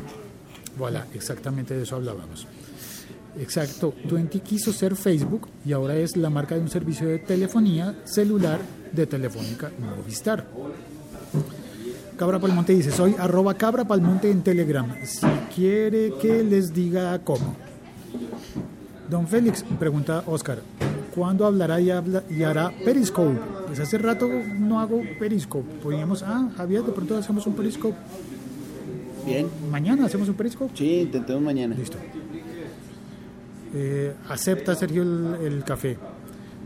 Voilà, 0.77 1.07
exactamente 1.13 1.73
de 1.73 1.83
eso 1.83 1.95
hablábamos. 1.95 2.47
Exacto, 3.37 3.93
20 4.09 4.39
quiso 4.41 4.73
ser 4.73 4.95
Facebook 4.95 5.47
y 5.65 5.71
ahora 5.73 5.95
es 5.95 6.17
la 6.17 6.29
marca 6.29 6.55
de 6.55 6.61
un 6.61 6.69
servicio 6.69 7.07
de 7.07 7.19
telefonía 7.19 7.95
celular 8.05 8.59
de 8.91 9.05
Telefónica 9.05 9.71
Movistar. 9.79 10.45
Cabra 12.17 12.39
Palmonte 12.39 12.73
dice, 12.73 12.91
soy 12.91 13.15
arroba 13.17 13.53
Cabra 13.53 13.85
Palmonte 13.85 14.29
en 14.29 14.41
Telegram. 14.41 14.93
Si 15.05 15.27
quiere 15.55 16.13
que 16.21 16.43
les 16.43 16.73
diga 16.73 17.17
cómo. 17.19 17.55
Don 19.09 19.27
Félix, 19.27 19.63
pregunta 19.79 20.23
Oscar, 20.27 20.59
¿cuándo 21.19 21.45
hablará 21.45 21.81
y, 21.81 21.89
habla- 21.91 22.23
y 22.29 22.43
hará 22.43 22.71
Periscope? 22.85 23.37
Pues 23.67 23.79
hace 23.79 23.97
rato 23.97 24.29
no 24.57 24.79
hago 24.79 25.01
Periscope. 25.19 25.69
Podríamos, 25.83 26.23
ah, 26.23 26.49
Javier, 26.55 26.81
de 26.83 26.91
pronto 26.93 27.17
hacemos 27.17 27.45
un 27.45 27.53
Periscope. 27.53 27.95
Bien. 29.25 29.47
Mañana 29.69 30.05
hacemos 30.05 30.29
un 30.29 30.35
Periscope. 30.35 30.71
Sí, 30.75 31.01
intentemos 31.01 31.41
mañana. 31.43 31.75
Listo. 31.75 31.97
Eh, 33.73 34.13
acepta 34.29 34.73
Sergio 34.75 35.03
el, 35.03 35.35
el 35.45 35.63
café. 35.63 35.97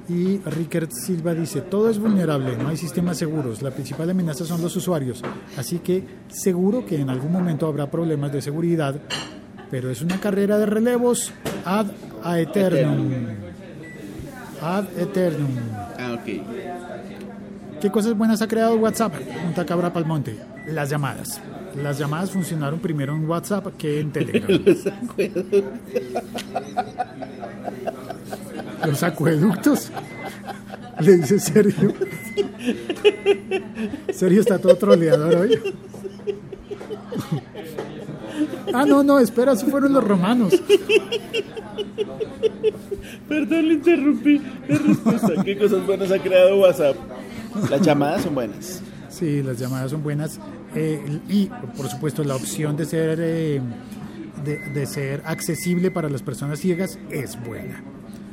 Y 0.10 0.38
Rickert 0.40 0.92
Silva 0.92 1.34
dice, 1.34 1.62
todo 1.62 1.90
es 1.90 1.98
vulnerable, 1.98 2.58
no 2.58 2.68
hay 2.68 2.76
sistemas 2.78 3.18
seguros, 3.18 3.62
la 3.62 3.72
principal 3.72 4.10
amenaza 4.10 4.44
son 4.44 4.62
los 4.62 4.76
usuarios, 4.76 5.24
así 5.58 5.80
que 5.80 6.04
seguro 6.28 6.86
que 6.86 7.00
en 7.00 7.10
algún 7.10 7.32
momento 7.32 7.68
habrá 7.68 7.90
problemas 7.90 8.34
de 8.34 8.42
seguridad, 8.42 9.00
pero 9.72 9.90
es 9.90 10.02
una 10.02 10.20
carrera 10.20 10.58
de 10.58 10.66
relevos 10.66 11.32
ad 11.64 11.88
aeternum. 12.22 13.12
Ad 14.64 14.86
eternum. 14.98 15.52
Ah, 16.00 16.14
ok. 16.14 16.24
¿Qué 17.82 17.92
cosas 17.92 18.18
buenas 18.18 18.42
ha 18.42 18.48
creado 18.48 18.78
WhatsApp? 18.78 19.14
Punta 19.14 19.66
Cabra 19.66 19.92
Palmonte. 19.92 20.40
Las 20.68 20.90
llamadas. 20.90 21.42
Las 21.76 22.00
llamadas 22.00 22.32
funcionaron 22.32 22.80
primero 22.80 23.14
en 23.14 23.30
WhatsApp 23.30 23.76
que 23.78 24.00
en 24.00 24.14
Telegram. 24.14 24.64
Los 28.86 29.04
acueductos. 29.04 29.92
Le 31.02 31.18
dice 31.18 31.40
Sergio. 31.40 31.94
Sergio 34.14 34.40
está 34.40 34.60
todo 34.60 34.78
troleador 34.78 35.36
hoy. 35.36 35.60
Ah, 38.74 38.86
no, 38.86 39.04
no, 39.04 39.20
espera, 39.20 39.52
esos 39.52 39.70
fueron 39.70 39.92
los 39.94 40.04
romanos. 40.04 40.54
Perdón, 43.28 43.68
le 43.68 43.74
interrumpí 43.76 44.42
la 44.68 44.78
respuesta. 44.78 45.34
¿Qué 45.46 45.58
cosas 45.58 45.86
buenas 45.86 46.12
ha 46.12 46.20
creado 46.20 46.60
WhatsApp? 46.60 46.96
Las 47.70 47.82
llamadas 47.82 48.24
son 48.24 48.36
buenas. 48.36 48.82
Sí, 49.10 49.44
las 49.44 49.60
llamadas 49.60 49.92
son 49.92 50.04
buenas. 50.04 50.40
Eh, 50.76 51.20
y, 51.30 51.46
por 51.78 51.88
supuesto, 51.88 52.24
la 52.24 52.36
opción 52.36 52.76
de 52.76 52.86
ser, 52.86 53.20
eh, 53.22 53.62
de, 54.44 54.58
de 54.58 54.86
ser 54.86 55.22
accesible 55.26 55.92
para 55.92 56.10
las 56.10 56.22
personas 56.22 56.60
ciegas 56.60 57.00
es 57.10 57.42
buena. 57.44 57.82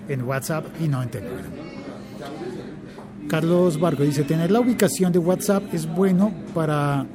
En 0.09 0.23
WhatsApp 0.23 0.67
y 0.81 0.89
no 0.89 1.03
en 1.03 1.11
Telegram. 1.11 1.53
Carlos 3.29 3.79
Vargo 3.79 4.03
dice, 4.03 4.25
tener 4.25 4.51
la 4.51 4.59
ubicación 4.59 5.13
de 5.13 5.21
WhatsApp 5.21 5.63
es 5.73 5.87
bueno 5.87 6.33
para 6.53 7.07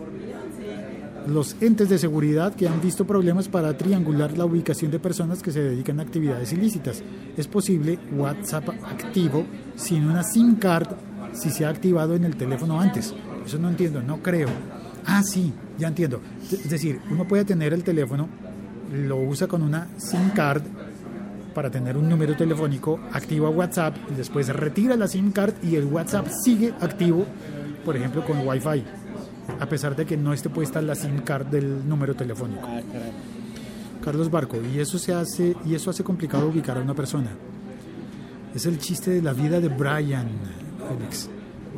los 1.27 1.55
entes 1.61 1.89
de 1.89 1.97
seguridad 1.97 2.53
que 2.55 2.67
han 2.67 2.81
visto 2.81 3.05
problemas 3.05 3.47
para 3.47 3.77
triangular 3.77 4.37
la 4.37 4.45
ubicación 4.45 4.91
de 4.91 4.99
personas 4.99 5.41
que 5.41 5.51
se 5.51 5.61
dedican 5.61 5.99
a 5.99 6.03
actividades 6.03 6.53
ilícitas. 6.53 7.03
Es 7.35 7.47
posible 7.47 7.99
WhatsApp 8.15 8.69
activo 8.69 9.45
sin 9.75 10.05
una 10.05 10.23
SIM 10.23 10.55
card 10.55 10.87
si 11.33 11.49
se 11.49 11.65
ha 11.65 11.69
activado 11.69 12.15
en 12.15 12.25
el 12.25 12.35
teléfono 12.35 12.79
antes. 12.79 13.13
Eso 13.45 13.57
no 13.57 13.69
entiendo, 13.69 14.01
no 14.01 14.21
creo. 14.21 14.49
Ah, 15.05 15.21
sí, 15.23 15.53
ya 15.77 15.87
entiendo. 15.87 16.21
Es 16.51 16.69
decir, 16.69 16.99
uno 17.11 17.27
puede 17.27 17.45
tener 17.45 17.73
el 17.73 17.83
teléfono, 17.83 18.27
lo 18.93 19.17
usa 19.17 19.47
con 19.47 19.61
una 19.61 19.87
SIM 19.97 20.29
card 20.29 20.63
para 21.53 21.71
tener 21.71 21.97
un 21.97 22.09
número 22.09 22.35
telefónico, 22.35 22.99
activa 23.13 23.49
WhatsApp 23.49 23.95
y 24.11 24.15
después 24.15 24.47
retira 24.49 24.95
la 24.95 25.07
SIM 25.07 25.31
card 25.31 25.53
y 25.63 25.75
el 25.75 25.85
WhatsApp 25.85 26.27
sigue 26.43 26.73
activo, 26.81 27.25
por 27.83 27.95
ejemplo, 27.95 28.25
con 28.25 28.45
Wi-Fi, 28.45 28.83
a 29.59 29.65
pesar 29.67 29.95
de 29.95 30.05
que 30.05 30.17
no 30.17 30.33
esté 30.33 30.49
puesta 30.49 30.81
la 30.81 30.95
SIM 30.95 31.19
card 31.19 31.47
del 31.47 31.87
número 31.87 32.15
telefónico. 32.15 32.67
Ah. 32.67 32.81
Carlos 34.03 34.29
Barco, 34.29 34.57
y 34.61 34.79
eso 34.79 34.99
se 34.99 35.13
hace 35.13 35.55
y 35.65 35.73
eso 35.73 35.89
hace 35.89 36.03
complicado 36.03 36.47
ubicar 36.47 36.77
a 36.77 36.81
una 36.81 36.93
persona. 36.93 37.31
Es 38.53 38.65
el 38.65 38.77
chiste 38.77 39.11
de 39.11 39.21
la 39.21 39.33
vida 39.33 39.59
de 39.59 39.67
Brian, 39.67 40.29
Félix. 40.87 41.29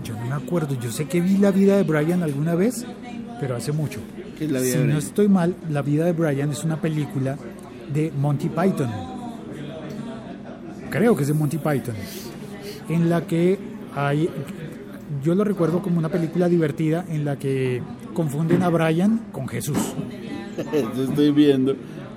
Yo 0.03 0.13
no 0.13 0.25
me 0.25 0.33
acuerdo, 0.33 0.75
yo 0.79 0.91
sé 0.91 1.05
que 1.05 1.21
vi 1.21 1.37
la 1.37 1.51
vida 1.51 1.77
de 1.77 1.83
Brian 1.83 2.21
alguna 2.23 2.53
vez, 2.53 2.85
pero 3.39 3.55
hace 3.55 3.71
mucho. 3.71 3.99
¿Qué 4.37 4.45
es 4.45 4.51
la 4.51 4.59
vida 4.59 4.73
si 4.73 4.79
de 4.79 4.85
no 4.85 4.99
estoy 4.99 5.27
mal, 5.27 5.55
La 5.69 5.81
vida 5.81 6.05
de 6.05 6.11
Brian 6.11 6.51
es 6.51 6.63
una 6.63 6.79
película 6.79 7.37
de 7.93 8.11
Monty 8.11 8.49
Python. 8.49 8.91
Creo 10.89 11.15
que 11.15 11.21
es 11.23 11.27
de 11.27 11.33
Monty 11.33 11.57
Python. 11.57 11.95
En 12.89 13.09
la 13.09 13.25
que 13.25 13.57
hay. 13.95 14.29
Yo 15.23 15.35
lo 15.35 15.43
recuerdo 15.43 15.81
como 15.81 15.99
una 15.99 16.09
película 16.09 16.49
divertida 16.49 17.05
en 17.09 17.23
la 17.25 17.37
que 17.37 17.81
confunden 18.13 18.61
a 18.63 18.69
Brian 18.69 19.21
con 19.31 19.47
Jesús. 19.47 19.77
Eso 20.73 21.03
estoy 21.03 21.31
viendo. 21.31 21.75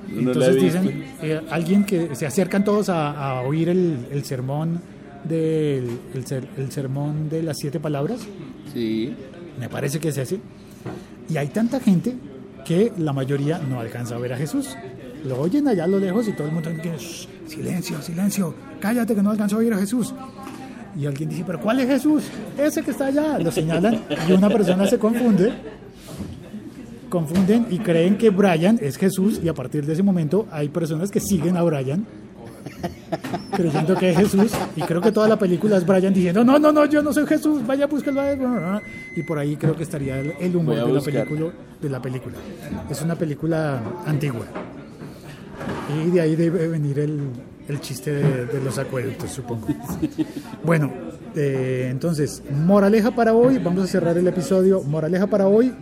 No 0.09 0.33
Entonces 0.33 0.57
dicen, 0.61 1.05
eh, 1.22 1.40
alguien 1.50 1.85
que 1.85 2.16
se 2.16 2.26
acercan 2.26 2.64
todos 2.64 2.88
a, 2.88 3.11
a 3.38 3.42
oír 3.42 3.68
el, 3.68 4.07
el 4.11 4.24
sermón 4.24 4.81
del 5.22 5.98
el, 6.14 6.26
ser- 6.26 6.48
el 6.57 6.72
sermón 6.72 7.29
de 7.29 7.42
las 7.44 7.59
siete 7.59 7.79
palabras, 7.79 8.20
Sí. 8.72 9.14
me 9.61 9.68
parece 9.68 10.00
que 10.00 10.09
es 10.09 10.18
ese, 10.18 10.40
y 11.29 11.37
hay 11.37 11.48
tanta 11.48 11.79
gente 11.79 12.14
que 12.64 12.92
la 12.98 13.12
mayoría 13.12 13.59
no 13.59 13.79
alcanza 13.79 14.16
a 14.16 14.18
ver 14.18 14.33
a 14.33 14.37
Jesús. 14.37 14.76
Lo 15.24 15.38
oyen 15.38 15.68
allá 15.68 15.85
a 15.85 15.87
lo 15.87 15.98
lejos 16.00 16.26
y 16.26 16.33
todo 16.33 16.48
el 16.48 16.55
mundo 16.55 16.70
dice, 16.70 16.96
"Shh, 16.98 17.29
silencio, 17.46 18.00
silencio, 18.03 18.55
cállate 18.81 19.14
que 19.14 19.22
no 19.22 19.31
alcanzó 19.31 19.57
a 19.57 19.59
oír 19.61 19.72
a 19.74 19.79
Jesús. 19.79 20.12
Y 20.98 21.07
alguien 21.07 21.29
dice, 21.29 21.44
pero 21.46 21.61
¿cuál 21.61 21.81
es 21.81 21.87
Jesús? 21.87 22.24
Ese 22.59 22.83
que 22.83 22.90
está 22.90 23.07
allá. 23.07 23.38
Lo 23.38 23.50
señalan 23.50 24.03
y 24.29 24.33
una 24.33 24.48
persona 24.48 24.87
se 24.87 24.98
confunde 24.98 25.53
confunden 27.11 27.66
y 27.70 27.81
creen 27.81 28.16
que 28.16 28.31
Brian 28.31 28.79
es 28.81 28.96
Jesús 28.96 29.40
y 29.42 29.48
a 29.48 29.55
partir 29.55 29.85
de 29.85 29.92
ese 29.92 30.03
momento 30.03 30.46
hay 30.50 30.68
personas 30.68 31.11
que 31.11 31.20
siguen 31.20 31.57
a 31.57 31.62
Brian 31.62 32.07
creyendo 33.53 33.96
que 33.96 34.11
es 34.11 34.16
Jesús 34.16 34.53
y 34.76 34.81
creo 34.83 35.00
que 35.00 35.12
toda 35.12 35.29
la 35.29 35.37
película 35.37 35.76
es 35.76 35.85
Brian 35.85 36.14
diciendo 36.14 36.44
no, 36.44 36.59
no, 36.59 36.72
no, 36.72 36.87
yo 36.87 37.03
no 37.03 37.12
soy 37.12 37.26
Jesús, 37.26 37.66
vaya 37.66 37.87
búsquelo 37.87 38.20
a 38.20 38.31
él", 38.31 38.40
y 39.16 39.22
por 39.24 39.38
ahí 39.38 39.57
creo 39.57 39.76
que 39.76 39.83
estaría 39.83 40.20
el, 40.20 40.57
humor 40.57 40.76
de 40.76 40.92
la, 40.92 41.00
película, 41.00 41.53
de 41.83 41.90
la 41.90 42.00
película. 42.00 42.37
Es 42.88 43.03
una 43.03 43.16
película 43.16 43.83
antigua 44.07 44.46
y 45.92 46.11
de 46.11 46.20
ahí 46.20 46.37
debe 46.37 46.68
venir 46.68 47.00
el, 47.00 47.20
el 47.70 47.80
chiste 47.80 48.12
de, 48.12 48.46
de 48.46 48.61
los 48.62 48.78
acueductos, 48.78 49.30
supongo. 49.30 49.66
Bueno, 50.64 50.92
eh, 51.37 51.88
entonces, 51.90 52.42
moraleja 52.50 53.12
para 53.12 53.35
hoy, 53.35 53.59
vamos 53.59 53.85
a 53.85 53.87
cerrar 53.87 54.18
el 54.18 54.26
episodio. 54.26 54.83
Moraleja 54.83 55.26
para 55.28 55.46
hoy, 55.46 55.72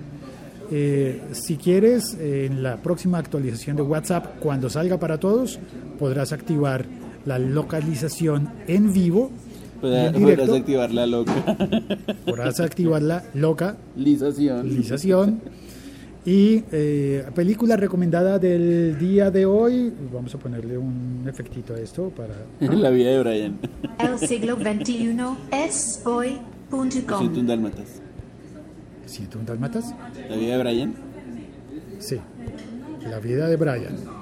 eh, 0.70 1.22
si 1.32 1.56
quieres, 1.56 2.14
eh, 2.20 2.46
en 2.50 2.62
la 2.62 2.76
próxima 2.76 3.18
actualización 3.18 3.76
de 3.76 3.82
WhatsApp, 3.82 4.38
cuando 4.40 4.68
salga 4.68 4.98
para 4.98 5.18
todos, 5.18 5.58
podrás 5.98 6.32
activar 6.32 6.84
la 7.24 7.38
localización 7.38 8.50
en 8.66 8.92
vivo. 8.92 9.30
Podrás, 9.80 10.14
en 10.14 10.18
directo, 10.20 10.44
podrás 10.44 10.60
activar 10.60 10.90
la 10.92 11.06
loca. 11.06 11.34
podrás 12.26 12.60
activar 12.60 13.02
la 13.02 13.22
Lización. 13.96 14.56
localización. 14.68 15.40
Y 16.24 16.64
eh, 16.72 17.24
película 17.34 17.76
recomendada 17.76 18.38
del 18.38 18.98
día 18.98 19.30
de 19.30 19.46
hoy, 19.46 19.92
vamos 20.12 20.34
a 20.34 20.38
ponerle 20.38 20.76
un 20.76 21.24
efectito 21.26 21.74
a 21.74 21.80
esto 21.80 22.10
para... 22.10 22.34
La 22.74 22.90
vida 22.90 23.10
de 23.10 23.20
Brian. 23.20 23.58
El 23.98 24.18
siglo 24.18 24.56
XXI 24.56 25.16
es 25.52 26.02
Siento 26.02 26.16
hoy.com. 26.16 27.34
un 27.34 27.46
dálmatas. 27.46 28.02
¿101 29.08 29.44
Dálmatas? 29.44 29.94
La 30.28 30.36
vida 30.36 30.56
de 30.56 30.62
Brian. 30.62 30.94
Sí, 31.98 32.18
la 33.08 33.18
vida 33.20 33.48
de 33.48 33.56
Brian. 33.56 34.17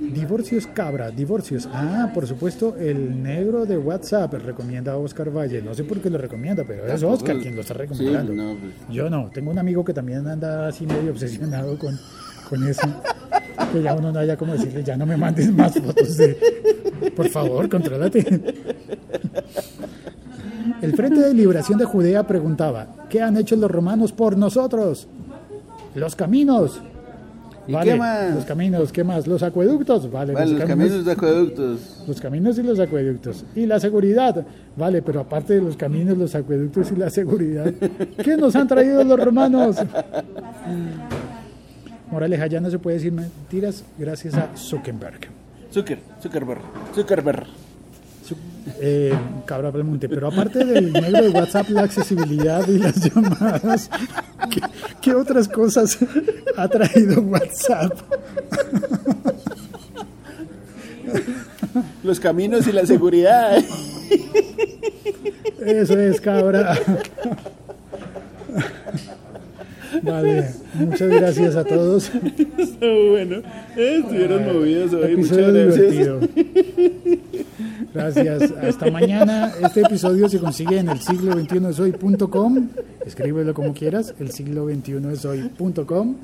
Divorcios 0.00 0.66
Cabra, 0.66 1.10
divorcios. 1.10 1.68
Ah, 1.72 2.10
por 2.14 2.26
supuesto, 2.26 2.74
el 2.76 3.22
negro 3.22 3.66
de 3.66 3.76
WhatsApp 3.76 4.32
recomienda 4.34 4.92
a 4.92 4.96
Oscar 4.96 5.30
Valle. 5.30 5.60
No 5.60 5.74
sé 5.74 5.84
por 5.84 6.00
qué 6.00 6.08
lo 6.08 6.16
recomienda, 6.16 6.64
pero 6.66 6.86
es 6.86 7.02
Oscar 7.02 7.38
quien 7.38 7.54
lo 7.54 7.60
está 7.60 7.74
recomendando. 7.74 8.32
Sí, 8.32 8.38
no, 8.38 8.56
pues. 8.58 8.72
Yo 8.90 9.10
no, 9.10 9.30
tengo 9.32 9.50
un 9.50 9.58
amigo 9.58 9.84
que 9.84 9.92
también 9.92 10.26
anda 10.26 10.68
así 10.68 10.86
medio 10.86 11.10
obsesionado 11.10 11.78
con, 11.78 11.98
con 12.48 12.66
eso. 12.66 12.88
Que 13.72 13.82
ya 13.82 13.94
uno 13.94 14.10
no 14.10 14.18
haya 14.18 14.36
como 14.38 14.54
decirle, 14.54 14.82
ya 14.82 14.96
no 14.96 15.04
me 15.04 15.18
mandes 15.18 15.52
más 15.52 15.74
fotos 15.74 16.16
de... 16.16 16.36
Por 17.14 17.28
favor, 17.28 17.68
contrólate. 17.68 18.24
El 20.80 20.94
Frente 20.94 21.20
de 21.20 21.34
Liberación 21.34 21.78
de 21.78 21.84
Judea 21.84 22.26
preguntaba, 22.26 23.06
¿qué 23.10 23.20
han 23.20 23.36
hecho 23.36 23.54
los 23.56 23.70
romanos 23.70 24.12
por 24.12 24.36
nosotros? 24.36 25.08
Los 25.94 26.16
caminos. 26.16 26.80
¿Y 27.70 27.84
qué 27.84 27.94
más? 27.94 28.34
Los 28.34 28.44
caminos, 28.44 28.92
¿qué 28.92 29.04
más? 29.04 29.26
Los 29.26 29.42
acueductos, 29.42 30.10
vale. 30.10 30.32
Vale, 30.32 30.52
los 30.52 30.64
caminos 30.64 31.04
de 31.04 31.12
acueductos. 31.12 32.04
los 32.06 32.20
caminos 32.20 32.58
y 32.58 32.62
los 32.62 32.78
acueductos. 32.80 33.44
Y 33.54 33.66
la 33.66 33.78
seguridad, 33.78 34.44
vale, 34.76 35.02
pero 35.02 35.20
aparte 35.20 35.54
de 35.54 35.62
los 35.62 35.76
caminos, 35.76 36.18
los 36.18 36.34
acueductos 36.34 36.90
y 36.90 36.96
la 36.96 37.10
seguridad, 37.10 37.72
¿qué 38.24 38.36
nos 38.36 38.56
han 38.56 38.66
traído 38.66 39.04
los 39.04 39.18
romanos? 39.22 39.76
Moraleja, 42.10 42.46
ya 42.48 42.60
no 42.60 42.70
se 42.70 42.78
puede 42.78 42.96
decir 42.96 43.12
mentiras 43.12 43.84
gracias 43.96 44.34
a 44.34 44.48
Zuckerberg. 44.56 45.28
Zucker, 45.72 46.00
Zuckerberg, 46.20 46.60
Zuckerberg. 46.94 47.46
Eh, 48.80 49.14
Cabra 49.46 49.70
Belmonte, 49.70 50.08
pero 50.08 50.28
aparte 50.28 50.64
del 50.64 50.92
negro 50.92 51.22
de 51.22 51.28
WhatsApp, 51.30 51.68
la 51.70 51.82
accesibilidad 51.82 52.66
y 52.68 52.78
las 52.78 52.96
llamadas, 52.96 53.90
¿qué, 54.50 54.60
qué 55.00 55.14
otras 55.14 55.48
cosas 55.48 55.98
ha 56.56 56.68
traído 56.68 57.20
WhatsApp? 57.22 57.92
Los 62.02 62.20
caminos 62.20 62.66
y 62.66 62.72
la 62.72 62.86
seguridad. 62.86 63.62
Eso 65.60 65.98
es, 65.98 66.20
cabra. 66.20 66.78
Vale, 70.02 70.50
muchas 70.74 71.08
gracias 71.08 71.56
a 71.56 71.64
todos. 71.64 72.10
bueno, 72.80 73.42
eh, 73.76 74.00
estuvieron 74.02 74.44
movidos 74.52 74.92
hoy. 74.94 75.16
Muchas 75.16 75.36
gracias. 75.38 75.76
divertido. 75.76 76.20
Gracias. 77.92 78.52
Hasta 78.62 78.90
mañana. 78.90 79.52
Este 79.62 79.80
episodio 79.80 80.28
se 80.28 80.38
consigue 80.38 80.78
en 80.78 80.88
el 80.88 81.00
siglo 81.00 81.34
21 81.34 81.72
soy.com. 81.72 82.68
Escríbelo 83.04 83.54
como 83.54 83.74
quieras, 83.74 84.14
el 84.20 84.30
siglo 84.30 84.66
21 84.66 85.16
soy.com. 85.16 86.16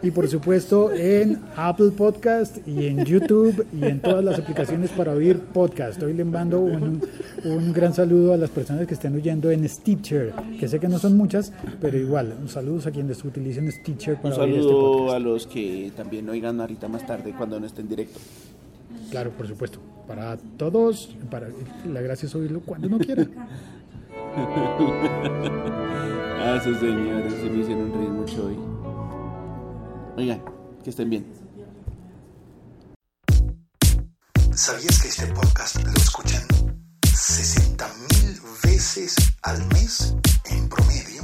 Y 0.00 0.12
por 0.12 0.28
supuesto 0.28 0.92
en 0.92 1.40
Apple 1.56 1.90
Podcast 1.90 2.58
y 2.68 2.86
en 2.86 3.04
YouTube 3.04 3.66
y 3.72 3.84
en 3.84 4.00
todas 4.00 4.24
las 4.24 4.38
aplicaciones 4.38 4.90
para 4.90 5.12
oír 5.12 5.40
podcast. 5.40 6.00
Hoy 6.00 6.14
le 6.14 6.24
mando 6.24 6.60
un, 6.60 7.02
un 7.44 7.72
gran 7.72 7.92
saludo 7.92 8.32
a 8.32 8.36
las 8.36 8.50
personas 8.50 8.86
que 8.86 8.94
estén 8.94 9.16
oyendo 9.16 9.50
en 9.50 9.68
Stitcher, 9.68 10.32
que 10.60 10.68
sé 10.68 10.78
que 10.78 10.86
no 10.86 11.00
son 11.00 11.16
muchas, 11.16 11.52
pero 11.80 11.98
igual, 11.98 12.32
un 12.40 12.48
saludo 12.48 12.88
a 12.88 12.92
quienes 12.92 13.24
utilicen 13.24 13.72
Stitcher 13.72 14.14
Un 14.14 14.30
para 14.30 14.36
oír 14.44 14.54
este 14.54 14.68
saludo 14.68 14.92
podcast. 14.98 15.16
a 15.16 15.18
los 15.18 15.46
que 15.48 15.92
también 15.96 16.28
oigan 16.28 16.60
ahorita 16.60 16.86
más 16.86 17.04
tarde 17.04 17.34
cuando 17.36 17.58
no 17.58 17.66
esté 17.66 17.80
en 17.80 17.88
directo. 17.88 18.20
Claro, 19.10 19.30
por 19.32 19.48
supuesto. 19.48 19.80
Para 20.06 20.36
todos, 20.56 21.16
para 21.28 21.48
la 21.90 22.00
gracia 22.00 22.26
es 22.26 22.34
oírlo 22.36 22.60
cuando 22.60 22.86
uno 22.86 22.98
quiera. 22.98 23.26
Ah, 26.40 26.56
esos 26.56 26.78
señores 26.78 27.32
se 27.32 27.50
me 27.50 27.58
hicieron 27.58 27.92
reír 27.92 28.10
mucho 28.10 28.46
hoy. 28.46 28.67
Oigan, 30.18 30.42
que 30.82 30.90
estén 30.90 31.10
bien. 31.10 31.24
¿Sabías 34.52 35.00
que 35.00 35.06
este 35.06 35.26
podcast 35.28 35.76
lo 35.76 35.96
escuchan 35.96 36.42
60 37.14 37.88
mil 38.10 38.40
veces 38.64 39.14
al 39.42 39.64
mes 39.68 40.16
en 40.46 40.68
promedio? 40.68 41.22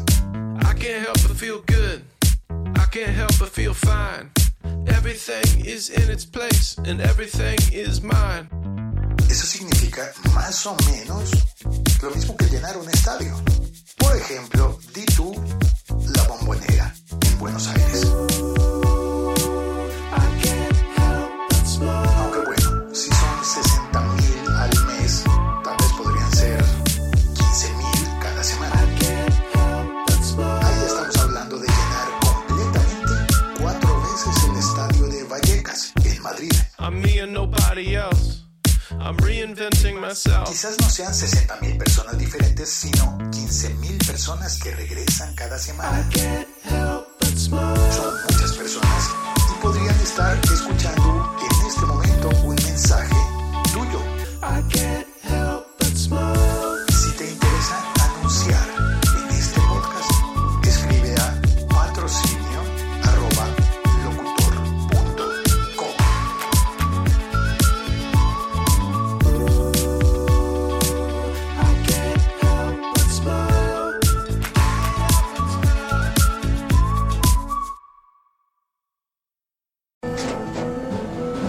I 0.61 0.79
can't 0.79 1.05
help 1.05 1.21
but 1.27 1.37
feel 1.37 1.61
good. 1.67 2.05
I 2.77 2.87
can't 2.93 3.17
help 3.17 3.37
but 3.41 3.49
feel 3.49 3.75
fine. 3.75 4.31
Everything 4.87 5.67
is 5.67 5.91
in 5.91 6.09
its 6.09 6.25
place 6.25 6.79
and 6.87 7.01
everything 7.01 7.59
is 7.73 8.01
mine. 8.01 8.49
Eso 9.29 9.45
significa 9.45 10.13
más 10.37 10.65
o 10.67 10.77
menos 10.93 11.33
lo 12.01 12.11
mismo 12.13 12.37
que 12.37 12.47
llenar 12.47 12.77
un 12.77 12.89
estadio. 12.89 13.35
Por 13.99 14.17
ejemplo, 14.17 14.79
di 14.95 15.05
tú 15.17 15.35
la 16.15 16.23
bombonera 16.29 16.95
en 17.27 17.39
Buenos 17.41 17.67
Aires. 17.67 18.24
Sean 40.95 41.13
60 41.13 41.57
mil 41.61 41.77
personas 41.77 42.17
diferentes, 42.17 42.69
sino 42.69 43.19
15 43.33 43.75
mil 43.81 43.99
personas 43.99 44.61
que 44.61 44.71
regresan 44.71 45.35
cada 45.35 45.59
semana. 45.59 46.04